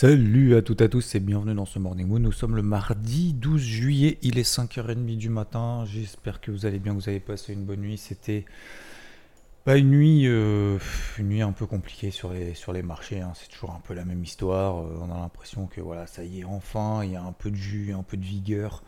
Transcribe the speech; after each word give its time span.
Salut 0.00 0.56
à 0.56 0.62
toutes 0.62 0.80
et 0.80 0.84
à 0.84 0.88
tous 0.88 1.14
et 1.14 1.20
bienvenue 1.20 1.54
dans 1.54 1.66
ce 1.66 1.78
Morning 1.78 2.06
Moon. 2.06 2.20
Nous 2.20 2.32
sommes 2.32 2.56
le 2.56 2.62
mardi 2.62 3.34
12 3.34 3.60
juillet, 3.60 4.16
il 4.22 4.38
est 4.38 4.50
5h30 4.50 5.18
du 5.18 5.28
matin. 5.28 5.84
J'espère 5.84 6.40
que 6.40 6.50
vous 6.50 6.64
allez 6.64 6.78
bien, 6.78 6.94
que 6.94 7.00
vous 7.02 7.10
avez 7.10 7.20
passé 7.20 7.52
une 7.52 7.66
bonne 7.66 7.80
nuit. 7.80 7.98
C'était 7.98 8.46
bah, 9.66 9.76
une, 9.76 9.90
nuit, 9.90 10.26
euh, 10.26 10.78
une 11.18 11.28
nuit 11.28 11.42
un 11.42 11.52
peu 11.52 11.66
compliquée 11.66 12.10
sur 12.10 12.32
les, 12.32 12.82
marchés. 12.82 13.20
hein. 13.20 13.34
C'est 13.34 13.50
toujours 13.50 13.72
un 13.72 13.80
peu 13.80 13.92
la 13.92 14.06
même 14.06 14.24
histoire. 14.24 14.78
Euh, 14.78 15.02
on 15.02 15.14
a 15.14 15.18
l'impression 15.18 15.66
que 15.66 15.82
voilà, 15.82 16.06
ça 16.06 16.24
y 16.24 16.40
est, 16.40 16.44
enfin, 16.44 17.04
il 17.04 17.10
y 17.10 17.16
a 17.16 17.22
un 17.22 17.32
peu 17.32 17.50
de 17.50 17.56
jus, 17.56 17.92
un 17.92 18.02
peu 18.02 18.16
de 18.16 18.24
vigueur, 18.24 18.82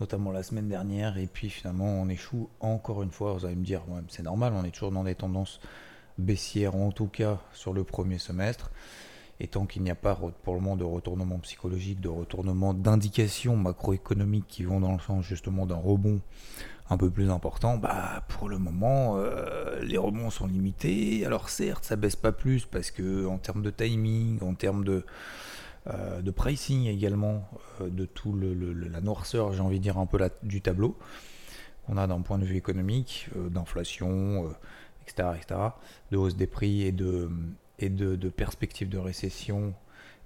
notamment 0.00 0.32
la 0.32 0.42
semaine 0.42 0.68
dernière. 0.68 1.16
Et 1.16 1.28
puis 1.28 1.48
finalement, 1.48 1.86
on 1.86 2.10
échoue 2.10 2.50
encore 2.60 3.02
une 3.02 3.10
fois. 3.10 3.32
Vous 3.32 3.46
allez 3.46 3.56
me 3.56 3.64
dire, 3.64 3.80
c'est 4.08 4.22
normal, 4.22 4.52
on 4.54 4.64
est 4.64 4.70
toujours 4.70 4.92
dans 4.92 5.04
des 5.04 5.14
tendances 5.14 5.60
baissières, 6.18 6.76
en 6.76 6.92
tout 6.92 7.06
cas 7.06 7.40
sur 7.54 7.72
le 7.72 7.84
premier 7.84 8.18
semestre. 8.18 8.70
Et 9.40 9.46
tant 9.46 9.66
qu'il 9.66 9.82
n'y 9.82 9.90
a 9.90 9.94
pas 9.94 10.16
pour 10.42 10.54
le 10.54 10.60
moment 10.60 10.76
de 10.76 10.84
retournement 10.84 11.38
psychologique, 11.38 12.00
de 12.00 12.08
retournement 12.08 12.74
d'indications 12.74 13.56
macroéconomiques 13.56 14.46
qui 14.48 14.64
vont 14.64 14.80
dans 14.80 14.92
le 14.92 14.98
sens 14.98 15.24
justement 15.24 15.64
d'un 15.64 15.76
rebond 15.76 16.20
un 16.90 16.96
peu 16.96 17.10
plus 17.10 17.30
important, 17.30 17.76
bah 17.76 18.24
pour 18.28 18.48
le 18.48 18.58
moment 18.58 19.16
euh, 19.16 19.80
les 19.82 19.98
rebonds 19.98 20.30
sont 20.30 20.46
limités. 20.46 21.24
Alors 21.26 21.50
certes, 21.50 21.84
ça 21.84 21.96
baisse 21.96 22.16
pas 22.16 22.32
plus 22.32 22.64
parce 22.64 22.90
que 22.90 23.26
en 23.26 23.38
termes 23.38 23.62
de 23.62 23.70
timing, 23.70 24.42
en 24.42 24.54
termes 24.54 24.84
de 24.84 25.04
euh, 25.86 26.32
pricing 26.32 26.86
également, 26.86 27.48
euh, 27.80 27.90
de 27.90 28.06
tout 28.06 28.32
le, 28.32 28.54
la 28.72 29.00
noirceur, 29.00 29.52
j'ai 29.52 29.60
envie 29.60 29.78
de 29.78 29.82
dire 29.82 29.98
un 29.98 30.06
peu 30.06 30.18
du 30.42 30.62
tableau 30.62 30.96
qu'on 31.86 31.96
a 31.96 32.06
d'un 32.06 32.20
point 32.22 32.38
de 32.38 32.44
vue 32.44 32.56
économique, 32.56 33.30
d'inflation, 33.34 34.50
etc., 35.02 35.30
etc., 35.36 35.60
de 36.10 36.16
hausse 36.16 36.36
des 36.36 36.46
prix 36.46 36.82
et 36.82 36.92
de 36.92 37.30
et 37.78 37.88
de, 37.88 38.16
de 38.16 38.28
perspectives 38.28 38.88
de 38.88 38.98
récession 38.98 39.74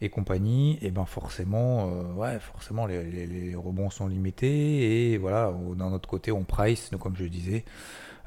et 0.02 0.08
compagnie, 0.08 0.78
et 0.82 0.90
ben 0.90 1.04
forcément, 1.04 1.88
euh, 1.88 2.12
ouais, 2.14 2.40
forcément 2.40 2.86
les, 2.86 3.54
rebonds 3.54 3.88
sont 3.88 4.08
limités 4.08 5.12
et 5.12 5.16
voilà, 5.16 5.54
d'un 5.76 5.92
autre 5.92 6.08
côté 6.08 6.32
on 6.32 6.42
price, 6.42 6.90
comme 6.98 7.14
je 7.14 7.24
disais, 7.24 7.64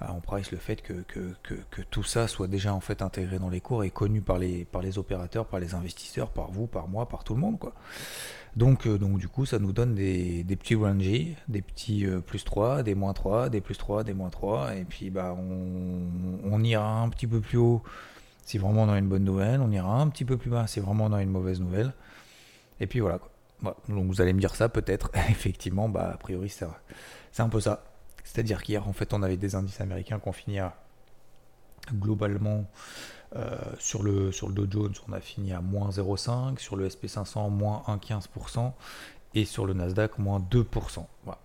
euh, 0.01 0.05
on 0.15 0.21
price 0.21 0.51
le 0.51 0.57
fait 0.57 0.81
que, 0.81 0.93
que, 0.93 1.35
que, 1.43 1.81
tout 1.81 2.03
ça 2.03 2.29
soit 2.29 2.47
déjà 2.47 2.73
en 2.73 2.79
fait 2.79 3.01
intégré 3.01 3.39
dans 3.39 3.49
les 3.49 3.59
cours 3.59 3.83
et 3.83 3.89
connu 3.89 4.21
par 4.21 4.37
les, 4.37 4.63
par 4.63 4.81
les 4.81 4.97
opérateurs, 4.97 5.47
par 5.47 5.59
les 5.59 5.75
investisseurs, 5.75 6.29
par 6.29 6.49
vous, 6.49 6.65
par 6.65 6.87
moi, 6.87 7.09
par 7.09 7.25
tout 7.25 7.35
le 7.35 7.41
monde 7.41 7.59
quoi. 7.59 7.73
Donc, 8.55 8.87
euh, 8.87 8.97
donc 8.97 9.17
du 9.17 9.27
coup 9.27 9.45
ça 9.45 9.59
nous 9.59 9.73
donne 9.73 9.95
des, 9.95 10.45
des 10.45 10.55
petits 10.55 10.75
ranges, 10.75 11.35
des 11.49 11.61
petits 11.61 12.05
plus 12.25 12.45
3, 12.45 12.83
des 12.83 12.95
moins 12.95 13.11
3, 13.11 13.49
des 13.49 13.59
plus 13.59 13.77
3, 13.77 14.05
des 14.05 14.13
moins 14.13 14.29
3, 14.29 14.75
et 14.77 14.85
puis 14.85 15.09
bah 15.09 15.35
on 15.37 16.63
ira 16.63 17.01
un 17.01 17.09
petit 17.09 17.27
peu 17.27 17.41
plus 17.41 17.57
haut 17.57 17.83
si 18.45 18.57
vraiment 18.57 18.83
on 18.83 18.89
a 18.89 18.97
une 18.97 19.09
bonne 19.09 19.23
nouvelle, 19.23 19.59
on 19.59 19.71
ira 19.71 19.99
un 19.99 20.07
petit 20.07 20.23
peu 20.23 20.38
plus 20.38 20.49
bas 20.49 20.67
si 20.67 20.79
vraiment 20.79 21.05
on 21.05 21.13
a 21.13 21.21
une 21.21 21.31
mauvaise 21.31 21.59
nouvelle. 21.59 21.93
Et 22.79 22.87
puis 22.87 22.99
voilà. 23.02 23.19
quoi. 23.19 23.75
Donc 23.89 24.07
vous 24.07 24.21
allez 24.21 24.33
me 24.33 24.39
dire 24.39 24.55
ça 24.55 24.69
peut-être. 24.69 25.11
Effectivement, 25.29 25.89
bah 25.89 26.11
a 26.13 26.17
priori 26.17 26.49
c'est 26.49 26.67
c'est 27.31 27.41
un 27.41 27.49
peu 27.49 27.59
ça. 27.59 27.83
C'est-à-dire 28.23 28.64
qu'hier 28.64 28.87
en 28.87 28.93
fait 28.93 29.14
on 29.14 29.23
avait 29.23 29.37
des 29.37 29.55
indices 29.55 29.81
américains 29.81 30.20
qu'on 30.20 30.31
finit 30.31 30.59
à 30.59 30.75
globalement 31.93 32.65
euh, 33.36 33.58
sur, 33.80 34.02
le, 34.02 34.31
sur 34.31 34.47
le 34.47 34.53
Dow 34.53 34.67
Jones 34.70 34.93
on 35.08 35.14
a 35.14 35.20
fini 35.20 35.53
à 35.53 35.61
moins 35.61 35.89
0,5, 35.89 36.58
sur 36.59 36.75
le 36.75 36.87
SP500 36.87 37.49
moins 37.49 37.83
1,15% 37.87 38.71
et 39.33 39.45
sur 39.45 39.65
le 39.65 39.73
Nasdaq 39.73 40.17
moins 40.17 40.39
2%. 40.39 41.05
Voilà. 41.23 41.39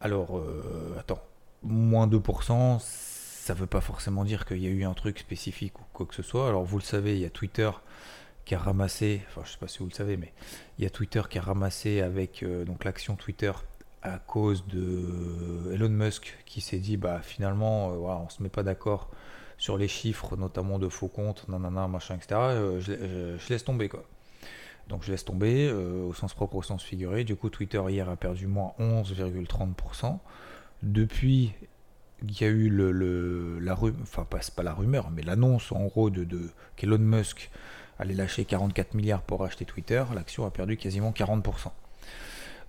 Alors 0.00 0.38
euh, 0.38 0.96
attends, 0.98 1.22
moins 1.62 2.06
2%, 2.06 2.80
ça 3.44 3.54
veut 3.54 3.66
pas 3.66 3.80
forcément 3.80 4.24
dire 4.24 4.44
qu'il 4.44 4.58
y 4.58 4.66
a 4.66 4.70
eu 4.70 4.84
un 4.84 4.94
truc 4.94 5.18
spécifique 5.18 5.76
ou 5.80 5.84
quoi 5.92 6.06
que 6.06 6.14
ce 6.14 6.22
soit. 6.22 6.46
Alors 6.48 6.62
vous 6.64 6.78
le 6.78 6.84
savez, 6.84 7.14
il 7.16 7.20
y 7.22 7.24
a 7.24 7.30
Twitter 7.30 7.70
qui 8.44 8.54
a 8.54 8.58
ramassé, 8.58 9.20
enfin 9.28 9.42
je 9.44 9.50
sais 9.52 9.58
pas 9.58 9.66
si 9.66 9.78
vous 9.80 9.86
le 9.86 9.92
savez, 9.94 10.16
mais 10.16 10.32
il 10.78 10.84
y 10.84 10.86
a 10.86 10.90
Twitter 10.90 11.22
qui 11.28 11.38
a 11.38 11.42
ramassé 11.42 12.00
avec 12.02 12.44
euh, 12.44 12.64
l'action 12.84 13.16
Twitter 13.16 13.50
à 14.02 14.18
cause 14.18 14.64
de 14.68 15.72
Elon 15.72 15.88
Musk 15.88 16.36
qui 16.46 16.60
s'est 16.60 16.78
dit 16.78 16.96
bah 16.96 17.20
finalement 17.22 17.90
euh, 17.90 17.96
voilà, 17.96 18.18
on 18.20 18.28
se 18.28 18.42
met 18.44 18.48
pas 18.48 18.62
d'accord 18.62 19.10
sur 19.58 19.76
les 19.76 19.88
chiffres, 19.88 20.36
notamment 20.36 20.78
de 20.78 20.88
faux 20.88 21.08
comptes, 21.08 21.48
nanana, 21.48 21.88
machin, 21.88 22.14
etc. 22.16 22.28
euh, 22.40 22.80
je, 22.80 22.92
je- 22.92 23.36
je 23.38 23.48
laisse 23.48 23.64
tomber 23.64 23.88
quoi. 23.88 24.04
Donc 24.88 25.02
je 25.04 25.10
laisse 25.12 25.24
tomber 25.24 25.68
euh, 25.68 26.04
au 26.04 26.14
sens 26.14 26.32
propre, 26.34 26.54
au 26.56 26.62
sens 26.62 26.82
figuré. 26.84 27.24
Du 27.24 27.34
coup 27.36 27.50
Twitter 27.50 27.82
hier 27.88 28.08
a 28.08 28.16
perdu 28.16 28.46
moins 28.46 28.72
11,30%. 28.78 30.18
Depuis 30.82 31.52
il 32.28 32.40
y 32.40 32.44
a 32.44 32.48
eu 32.48 32.70
la 33.60 33.74
rumeur, 33.74 34.00
enfin 34.02 34.24
pas, 34.24 34.38
pas 34.54 34.62
la 34.62 34.72
rumeur, 34.74 35.10
mais 35.10 35.22
l'annonce 35.22 35.72
en 35.72 35.84
gros 35.84 36.10
de, 36.10 36.24
de 36.24 36.50
qu'Elon 36.76 36.98
Musk 36.98 37.50
allait 37.98 38.14
lâcher 38.14 38.44
44 38.44 38.94
milliards 38.94 39.22
pour 39.22 39.44
acheter 39.44 39.64
Twitter, 39.64 40.02
l'action 40.14 40.46
a 40.46 40.50
perdu 40.50 40.76
quasiment 40.76 41.10
40%. 41.10 41.70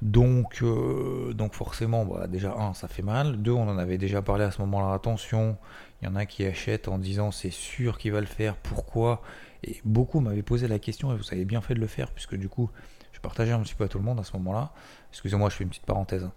Donc, 0.02 0.62
euh, 0.62 1.34
donc 1.34 1.54
forcément, 1.54 2.04
bah, 2.04 2.28
déjà, 2.28 2.54
un, 2.54 2.74
ça 2.74 2.90
fait 2.90 3.02
mal. 3.04 3.42
Deux, 3.42 3.54
on 3.54 3.70
en 3.70 3.78
avait 3.78 3.98
déjà 3.98 4.22
parlé 4.22 4.44
à 4.44 4.52
ce 4.52 4.60
moment-là. 4.62 4.94
Attention, 4.94 5.58
il 6.02 6.06
y 6.06 6.08
en 6.10 6.16
a 6.18 6.26
qui 6.26 6.46
achètent 6.46 6.90
en 6.90 6.98
disant 6.98 7.32
c'est 7.32 7.52
sûr 7.52 7.98
qu'il 7.98 8.12
va 8.12 8.20
le 8.20 8.26
faire. 8.28 8.58
Pourquoi? 8.58 9.22
Et 9.64 9.80
beaucoup 9.86 10.20
m'avaient 10.20 10.44
posé 10.44 10.68
la 10.68 10.78
question 10.78 11.14
et 11.14 11.16
vous 11.16 11.24
avez 11.32 11.46
bien 11.46 11.62
fait 11.62 11.74
de 11.74 11.80
le 11.80 11.88
faire, 11.88 12.12
puisque 12.12 12.36
du 12.36 12.50
coup, 12.50 12.70
je 13.14 13.22
partageais 13.22 13.54
un 13.54 13.62
petit 13.62 13.76
peu 13.76 13.86
à 13.86 13.88
tout 13.88 13.98
le 13.98 14.04
monde 14.04 14.20
à 14.20 14.24
ce 14.24 14.34
moment-là. 14.34 14.74
Excusez-moi, 15.12 15.50
je 15.50 15.56
fais 15.56 15.64
une 15.64 15.70
petite 15.70 15.86
parenthèse. 15.86 16.26
hein. 16.26 16.34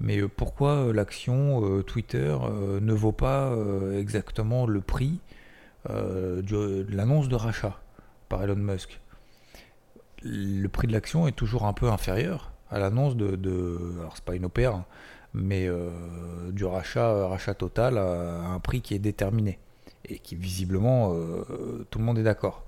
Mais 0.00 0.18
euh, 0.18 0.28
pourquoi 0.28 0.70
euh, 0.88 0.92
l'action 0.92 1.64
euh, 1.64 1.82
Twitter 1.82 2.36
ne 2.80 2.92
vaut 2.92 3.12
pas 3.12 3.52
exactement 3.98 4.66
le 4.66 4.80
prix 4.80 5.20
de 5.88 6.86
l'annonce 6.90 7.28
de 7.28 7.34
rachat 7.36 7.80
par 8.28 8.42
Elon 8.42 8.56
Musk? 8.56 9.00
Le 10.22 10.66
prix 10.68 10.88
de 10.88 10.92
l'action 10.92 11.28
est 11.28 11.32
toujours 11.32 11.64
un 11.64 11.72
peu 11.72 11.88
inférieur 11.88 12.50
à 12.70 12.78
l'annonce 12.78 13.16
de, 13.16 13.36
de- 13.36 13.94
alors 14.00 14.16
c'est 14.16 14.24
pas 14.24 14.34
une 14.34 14.44
opère, 14.44 14.74
hein, 14.74 14.84
mais 15.32 15.68
du 16.52 16.64
rachat, 16.64 17.28
rachat 17.28 17.54
total 17.54 17.98
à 17.98 18.40
un 18.48 18.58
prix 18.58 18.80
qui 18.80 18.94
est 18.94 18.98
déterminé 18.98 19.58
et 20.08 20.18
qui 20.18 20.34
visiblement 20.36 21.14
tout 21.90 21.98
le 21.98 22.04
monde 22.04 22.18
est 22.18 22.22
d'accord. 22.24 22.64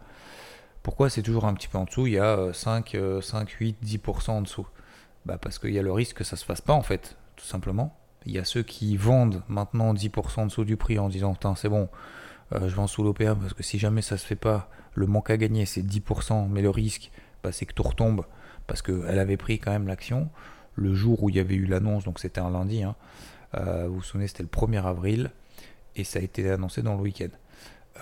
Pourquoi 0.83 1.11
c'est 1.11 1.23
toujours 1.23 1.45
un 1.47 1.55
petit 1.55 1.69
peu 1.69 1.79
en 1.79 1.85
dessous? 1.85 2.07
Il 2.07 2.15
y 2.15 2.19
a 2.19 2.39
euh, 2.39 2.53
5, 2.53 2.95
euh, 2.95 3.21
5 3.21 3.51
8, 3.51 3.77
10% 3.83 4.39
en 4.39 4.43
dessous. 4.43 4.67
Bah 5.27 5.39
parce 5.39 5.59
qu'il 5.59 5.73
y 5.73 5.79
a 5.79 5.83
le 5.83 5.93
risque 5.93 6.17
que 6.17 6.25
ça 6.25 6.37
se 6.37 6.45
fasse 6.45 6.61
pas 6.61 6.73
en 6.73 6.83
fait, 6.83 7.17
tout 7.37 7.45
simplement. 7.45 7.97
Il 8.27 8.33
y 8.33 8.39
a 8.39 8.45
ceux 8.45 8.63
qui 8.63 8.97
vendent 8.97 9.43
maintenant 9.49 9.95
10% 9.95 10.41
en 10.41 10.47
dessous 10.47 10.65
du 10.65 10.77
prix 10.77 10.99
en 10.99 11.09
disant 11.09 11.33
putain 11.35 11.55
c'est 11.55 11.69
bon, 11.69 11.89
euh, 12.53 12.69
je 12.69 12.75
vends 12.75 12.87
sous 12.87 13.03
l'OPA 13.03 13.35
parce 13.35 13.55
que 13.55 13.63
si 13.63 13.79
jamais 13.79 14.03
ça 14.03 14.17
se 14.17 14.27
fait 14.27 14.37
pas, 14.37 14.69
le 14.95 15.07
manque 15.07 15.31
à 15.31 15.37
gagner 15.37 15.67
c'est 15.67 15.83
10%, 15.83 16.49
mais 16.49 16.63
le 16.63 16.71
risque 16.71 17.11
bah, 17.43 17.53
c'est 17.53 17.67
que 17.67 17.73
tout 17.75 17.83
retombe 17.83 18.25
parce 18.67 18.83
qu'elle 18.83 19.19
avait 19.19 19.37
pris 19.37 19.59
quand 19.59 19.71
même 19.73 19.89
l'action 19.89 20.31
le 20.75 20.95
jour 20.95 21.23
où 21.23 21.29
il 21.29 21.37
y 21.37 21.41
avait 21.41 21.55
eu 21.55 21.67
l'annonce, 21.67 22.05
donc 22.05 22.19
c'était 22.19 22.41
un 22.41 22.51
lundi. 22.51 22.83
hein. 22.83 22.95
Euh, 23.55 23.87
vous 23.89 23.97
vous 23.97 24.03
souvenez, 24.03 24.29
c'était 24.29 24.45
le 24.45 24.49
1er 24.49 24.85
avril 24.85 25.31
et 25.97 26.05
ça 26.05 26.19
a 26.19 26.23
été 26.23 26.49
annoncé 26.51 26.83
dans 26.83 26.95
le 26.95 27.01
week-end. 27.01 27.29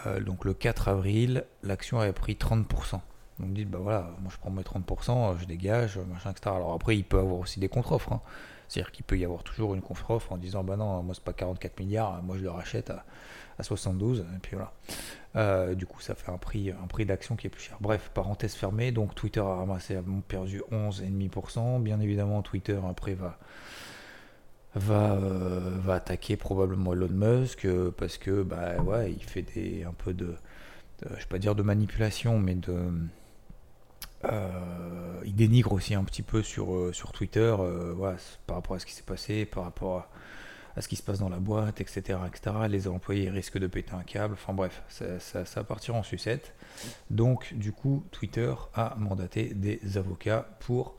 Euh, 0.07 0.21
donc 0.21 0.45
le 0.45 0.55
4 0.55 0.89
avril, 0.89 1.45
l'action 1.63 1.99
avait 1.99 2.13
pris 2.13 2.35
30%. 2.35 3.01
Donc 3.41 3.53
dites, 3.53 3.71
bah 3.71 3.79
voilà, 3.81 4.11
moi 4.21 4.31
je 4.33 4.39
prends 4.39 4.51
mes 4.51 4.63
30%, 4.63 5.39
je 5.39 5.45
dégage, 5.47 5.99
machin, 5.99 6.31
etc. 6.31 6.51
Alors 6.57 6.73
après, 6.73 6.97
il 6.97 7.05
peut 7.05 7.19
avoir 7.19 7.39
aussi 7.39 7.61
des 7.61 7.69
contre-offres. 7.69 8.13
hein. 8.13 8.21
C'est-à-dire 8.69 8.93
qu'il 8.93 9.05
peut 9.05 9.17
y 9.19 9.25
avoir 9.25 9.43
toujours 9.45 9.75
une 9.75 9.81
contre-offre 9.81 10.33
en 10.33 10.37
disant, 10.37 10.63
bah 10.65 10.77
non, 10.77 11.03
moi 11.03 11.15
c'est 11.15 11.25
pas 11.25 11.33
44 11.33 11.79
milliards, 11.81 12.23
moi 12.23 12.37
je 12.37 12.43
le 12.43 12.51
rachète 12.51 12.91
à, 12.91 13.05
à 13.59 13.63
72, 13.63 14.21
et 14.21 14.39
puis 14.43 14.57
voilà. 14.57 14.73
Euh, 15.37 15.75
du 15.75 15.87
coup, 15.87 16.01
ça 16.01 16.15
fait 16.15 16.31
un 16.31 16.37
prix, 16.37 16.71
un 16.71 16.87
prix 16.87 17.07
d'action 17.07 17.37
qui 17.37 17.47
est 17.47 17.51
plus 17.51 17.63
cher. 17.63 17.77
Bref, 17.81 18.11
parenthèse 18.13 18.55
fermée, 18.55 18.93
donc 18.93 19.15
Twitter 19.15 19.41
a 19.41 19.55
ramassé, 19.55 19.97
a 19.97 20.03
perdu 20.27 20.63
11,5%. 20.71 21.81
Bien 21.83 22.01
évidemment, 22.01 22.43
Twitter 22.43 22.79
après 22.91 23.15
va, 23.15 23.39
va, 24.75 25.13
euh, 25.15 25.77
va 25.81 25.95
attaquer 25.95 26.37
probablement 26.37 26.93
Elon 26.93 27.09
Musk 27.11 27.65
euh, 27.65 27.91
parce 27.97 28.19
que 28.19 28.43
bah 28.43 28.77
ouais, 28.83 29.13
il 29.13 29.23
fait 29.25 29.43
des 29.43 29.85
un 29.85 29.93
peu 29.93 30.13
de, 30.13 30.27
de- 30.27 31.09
je 31.11 31.15
vais 31.15 31.27
pas 31.29 31.39
dire 31.39 31.55
de 31.55 31.63
manipulation, 31.63 32.39
mais 32.39 32.55
de 32.55 32.73
euh, 32.73 32.91
il 34.25 35.35
dénigre 35.35 35.73
aussi 35.73 35.95
un 35.95 36.05
petit 36.05 36.23
peu 36.23 36.43
sur, 36.43 36.75
euh, 36.75 36.93
sur 36.93 37.13
Twitter 37.13 37.55
euh, 37.59 37.93
voilà, 37.95 38.17
par 38.47 38.57
rapport 38.57 38.77
à 38.77 38.79
ce 38.79 38.87
qui 38.87 38.93
s'est 38.93 39.03
passé, 39.03 39.45
par 39.45 39.65
rapport 39.65 40.09
à, 40.77 40.81
ce 40.81 40.89
qui 40.89 40.97
se 40.97 41.03
passe 41.03 41.19
dans 41.19 41.29
la 41.29 41.39
boîte, 41.39 41.81
etc., 41.81 42.19
etc. 42.27 42.57
Les 42.69 42.87
employés 42.87 43.31
risquent 43.31 43.59
de 43.59 43.67
péter 43.67 43.93
un 43.95 44.05
câble. 44.05 44.35
Enfin 44.35 44.53
bref, 44.53 44.83
ça, 44.89 45.19
ça, 45.19 45.45
ça 45.45 45.61
va 45.61 45.65
partir 45.65 45.97
en 45.97 46.03
sucette. 46.03 46.55
Donc, 47.11 47.53
du 47.55 47.73
coup, 47.73 48.05
Twitter 48.13 48.55
a 48.75 48.95
mandaté 48.97 49.55
des 49.55 49.99
avocats 49.99 50.49
pour 50.61 50.97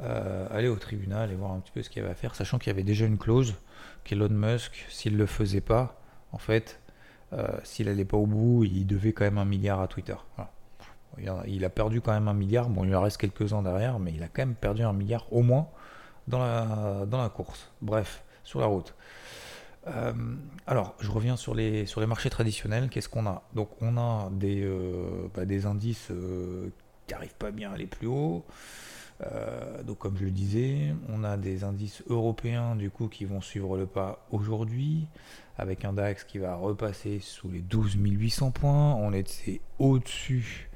euh, 0.00 0.46
aller 0.50 0.68
au 0.68 0.76
tribunal 0.76 1.30
et 1.30 1.34
voir 1.34 1.52
un 1.52 1.60
petit 1.60 1.72
peu 1.72 1.82
ce 1.82 1.90
qu'il 1.90 2.00
y 2.00 2.04
avait 2.04 2.12
à 2.12 2.16
faire, 2.16 2.34
sachant 2.34 2.58
qu'il 2.58 2.68
y 2.68 2.74
avait 2.74 2.84
déjà 2.84 3.04
une 3.04 3.18
clause 3.18 3.54
qu'Elon 4.04 4.30
Musk, 4.30 4.86
s'il 4.88 5.12
ne 5.14 5.18
le 5.18 5.26
faisait 5.26 5.60
pas, 5.60 6.00
en 6.32 6.38
fait, 6.38 6.80
euh, 7.32 7.48
s'il 7.64 7.86
n'allait 7.86 8.04
pas 8.06 8.16
au 8.16 8.26
bout, 8.26 8.64
il 8.64 8.86
devait 8.86 9.12
quand 9.12 9.24
même 9.24 9.38
un 9.38 9.44
milliard 9.44 9.80
à 9.80 9.88
Twitter. 9.88 10.16
Il 11.46 11.64
a 11.64 11.70
perdu 11.70 12.00
quand 12.00 12.12
même 12.12 12.28
un 12.28 12.34
milliard, 12.34 12.68
bon 12.68 12.84
il 12.84 12.90
lui 12.90 12.96
reste 12.96 13.16
quelques 13.16 13.52
ans 13.52 13.62
derrière, 13.62 13.98
mais 13.98 14.12
il 14.14 14.22
a 14.22 14.28
quand 14.28 14.42
même 14.42 14.54
perdu 14.54 14.82
un 14.82 14.92
milliard 14.92 15.26
au 15.32 15.42
moins 15.42 15.68
dans 16.28 16.38
la, 16.38 17.06
dans 17.06 17.18
la 17.18 17.28
course. 17.28 17.70
Bref, 17.82 18.22
sur 18.44 18.60
la 18.60 18.66
route. 18.66 18.94
Euh, 19.88 20.12
alors, 20.66 20.94
je 21.00 21.10
reviens 21.10 21.36
sur 21.36 21.54
les, 21.54 21.86
sur 21.86 22.00
les 22.00 22.06
marchés 22.06 22.30
traditionnels. 22.30 22.88
Qu'est-ce 22.88 23.08
qu'on 23.08 23.26
a? 23.26 23.42
Donc, 23.54 23.70
on 23.80 23.96
a 23.96 24.28
des, 24.30 24.68
bah, 25.34 25.44
des 25.44 25.66
indices 25.66 26.12
qui 27.06 27.14
n'arrivent 27.14 27.34
pas 27.36 27.50
bien 27.50 27.70
à 27.70 27.74
aller 27.74 27.86
plus 27.86 28.06
haut. 28.06 28.44
Euh, 29.26 29.82
donc 29.82 29.98
comme 29.98 30.16
je 30.16 30.24
le 30.24 30.30
disais, 30.30 30.94
on 31.08 31.24
a 31.24 31.36
des 31.36 31.64
indices 31.64 32.02
européens 32.08 32.76
du 32.76 32.90
coup 32.90 33.08
qui 33.08 33.24
vont 33.24 33.40
suivre 33.40 33.76
le 33.76 33.86
pas 33.86 34.24
aujourd'hui, 34.30 35.06
avec 35.56 35.84
un 35.84 35.92
DAX 35.92 36.24
qui 36.24 36.38
va 36.38 36.54
repasser 36.54 37.18
sous 37.20 37.50
les 37.50 37.60
12 37.60 37.96
800 37.98 38.50
points. 38.52 38.94
On 38.94 39.12
était 39.12 39.60
au-dessus, 39.78 40.67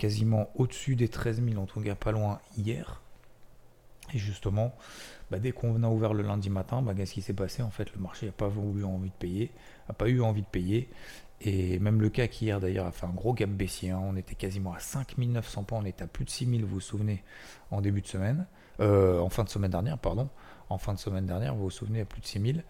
quasiment 0.00 0.48
au-dessus 0.54 0.96
des 0.96 1.08
13 1.08 1.42
000, 1.46 1.62
en 1.62 1.66
tout 1.66 1.82
cas 1.82 1.94
pas 1.94 2.10
loin 2.10 2.40
hier. 2.56 3.02
Et 4.14 4.18
justement, 4.18 4.74
bah, 5.30 5.38
dès 5.38 5.52
qu'on 5.52 5.82
a 5.82 5.88
ouvert 5.88 6.14
le 6.14 6.22
lundi 6.22 6.48
matin, 6.48 6.80
bah, 6.80 6.94
qu'est-ce 6.94 7.12
qui 7.12 7.20
s'est 7.20 7.34
passé 7.34 7.62
En 7.62 7.68
fait, 7.68 7.92
le 7.94 8.00
marché 8.00 8.24
n'a 8.24 8.32
pas 8.32 8.48
voulu 8.48 8.82
envie 8.84 9.10
de 9.10 9.14
payer, 9.14 9.50
n'a 9.88 9.94
pas 9.94 10.08
eu 10.08 10.22
envie 10.22 10.40
de 10.40 10.46
payer. 10.46 10.88
Et 11.42 11.78
même 11.80 12.00
le 12.00 12.08
CAC 12.08 12.40
hier 12.40 12.60
d'ailleurs 12.60 12.86
a 12.86 12.92
fait 12.92 13.04
un 13.04 13.12
gros 13.12 13.34
gap 13.34 13.50
baissier. 13.50 13.90
Hein. 13.90 14.00
On 14.02 14.16
était 14.16 14.34
quasiment 14.34 14.72
à 14.72 14.78
5900 14.78 15.64
points, 15.64 15.80
on 15.82 15.84
était 15.84 16.04
à 16.04 16.06
plus 16.06 16.24
de 16.24 16.30
6000, 16.30 16.64
vous 16.64 16.74
vous 16.74 16.80
souvenez, 16.80 17.22
en 17.70 17.82
début 17.82 18.00
de 18.00 18.06
semaine. 18.06 18.46
Euh, 18.80 19.20
en 19.20 19.28
fin 19.28 19.44
de 19.44 19.50
semaine 19.50 19.70
dernière, 19.70 19.98
pardon. 19.98 20.30
En 20.70 20.78
fin 20.78 20.94
de 20.94 20.98
semaine 20.98 21.26
dernière, 21.26 21.54
vous 21.54 21.64
vous 21.64 21.70
souvenez, 21.70 22.00
à 22.00 22.04
plus 22.06 22.22
de 22.22 22.26
6000. 22.26 22.64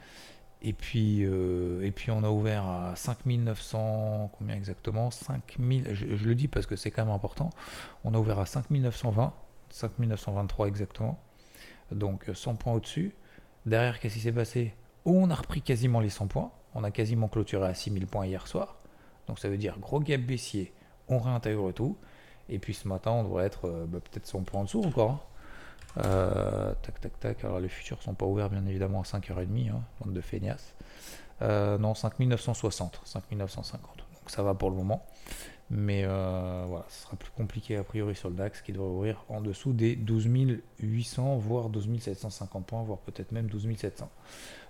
Et 0.62 0.72
puis, 0.74 1.24
euh, 1.24 1.82
et 1.82 1.90
puis 1.90 2.10
on 2.10 2.22
a 2.22 2.28
ouvert 2.28 2.66
à 2.66 2.94
5900, 2.94 4.30
combien 4.36 4.54
exactement? 4.54 5.10
5000, 5.10 5.94
je, 5.94 6.16
je, 6.16 6.24
le 6.28 6.34
dis 6.34 6.48
parce 6.48 6.66
que 6.66 6.76
c'est 6.76 6.90
quand 6.90 7.04
même 7.04 7.14
important. 7.14 7.50
On 8.04 8.12
a 8.12 8.18
ouvert 8.18 8.38
à 8.38 8.46
5920, 8.46 9.32
5923 9.70 10.68
exactement. 10.68 11.18
Donc 11.92 12.30
100 12.32 12.56
points 12.56 12.74
au-dessus. 12.74 13.14
Derrière, 13.64 14.00
qu'est-ce 14.00 14.14
qui 14.14 14.20
s'est 14.20 14.32
passé? 14.32 14.74
On 15.06 15.30
a 15.30 15.34
repris 15.34 15.62
quasiment 15.62 16.00
les 16.00 16.10
100 16.10 16.26
points. 16.26 16.50
On 16.74 16.84
a 16.84 16.90
quasiment 16.90 17.28
clôturé 17.28 17.66
à 17.66 17.74
6000 17.74 18.06
points 18.06 18.26
hier 18.26 18.46
soir. 18.46 18.76
Donc 19.26 19.38
ça 19.38 19.48
veut 19.48 19.58
dire 19.58 19.78
gros 19.78 20.00
gap 20.00 20.20
baissier, 20.20 20.72
on 21.08 21.18
réintègre 21.18 21.72
tout. 21.72 21.96
Et 22.48 22.58
puis 22.58 22.74
ce 22.74 22.88
matin, 22.88 23.12
on 23.12 23.22
devrait 23.24 23.46
être 23.46 23.66
euh, 23.66 23.86
bah, 23.86 24.00
peut-être 24.00 24.26
100 24.26 24.42
points 24.42 24.60
en 24.60 24.64
dessous 24.64 24.82
encore. 24.82 25.10
Hein. 25.10 25.20
Euh, 25.98 26.72
tac, 26.82 27.00
tac, 27.00 27.18
tac. 27.20 27.44
Alors 27.44 27.60
les 27.60 27.68
futurs 27.68 28.02
sont 28.02 28.14
pas 28.14 28.26
ouverts 28.26 28.50
bien 28.50 28.64
évidemment 28.66 29.00
à 29.00 29.04
5h30, 29.04 29.70
hein, 29.70 29.82
bande 30.00 30.14
de 30.14 30.20
feignasses. 30.20 30.74
Euh, 31.42 31.78
non, 31.78 31.94
5960, 31.94 33.00
5950. 33.04 33.96
Donc 33.96 34.06
ça 34.28 34.42
va 34.42 34.54
pour 34.54 34.70
le 34.70 34.76
moment. 34.76 35.04
Mais 35.72 36.04
voilà, 36.04 36.84
ce 36.88 37.04
sera 37.04 37.16
plus 37.16 37.30
compliqué 37.30 37.76
a 37.76 37.84
priori 37.84 38.16
sur 38.16 38.28
le 38.28 38.34
DAX 38.34 38.60
qui 38.60 38.72
devrait 38.72 38.88
ouvrir 38.88 39.24
en 39.28 39.40
dessous 39.40 39.72
des 39.72 39.94
12 39.94 40.28
800, 40.80 41.36
voire 41.36 41.68
12 41.68 42.00
750 42.00 42.66
points, 42.66 42.82
voire 42.82 42.98
peut-être 42.98 43.30
même 43.30 43.46
12 43.46 43.76
700. 43.76 44.10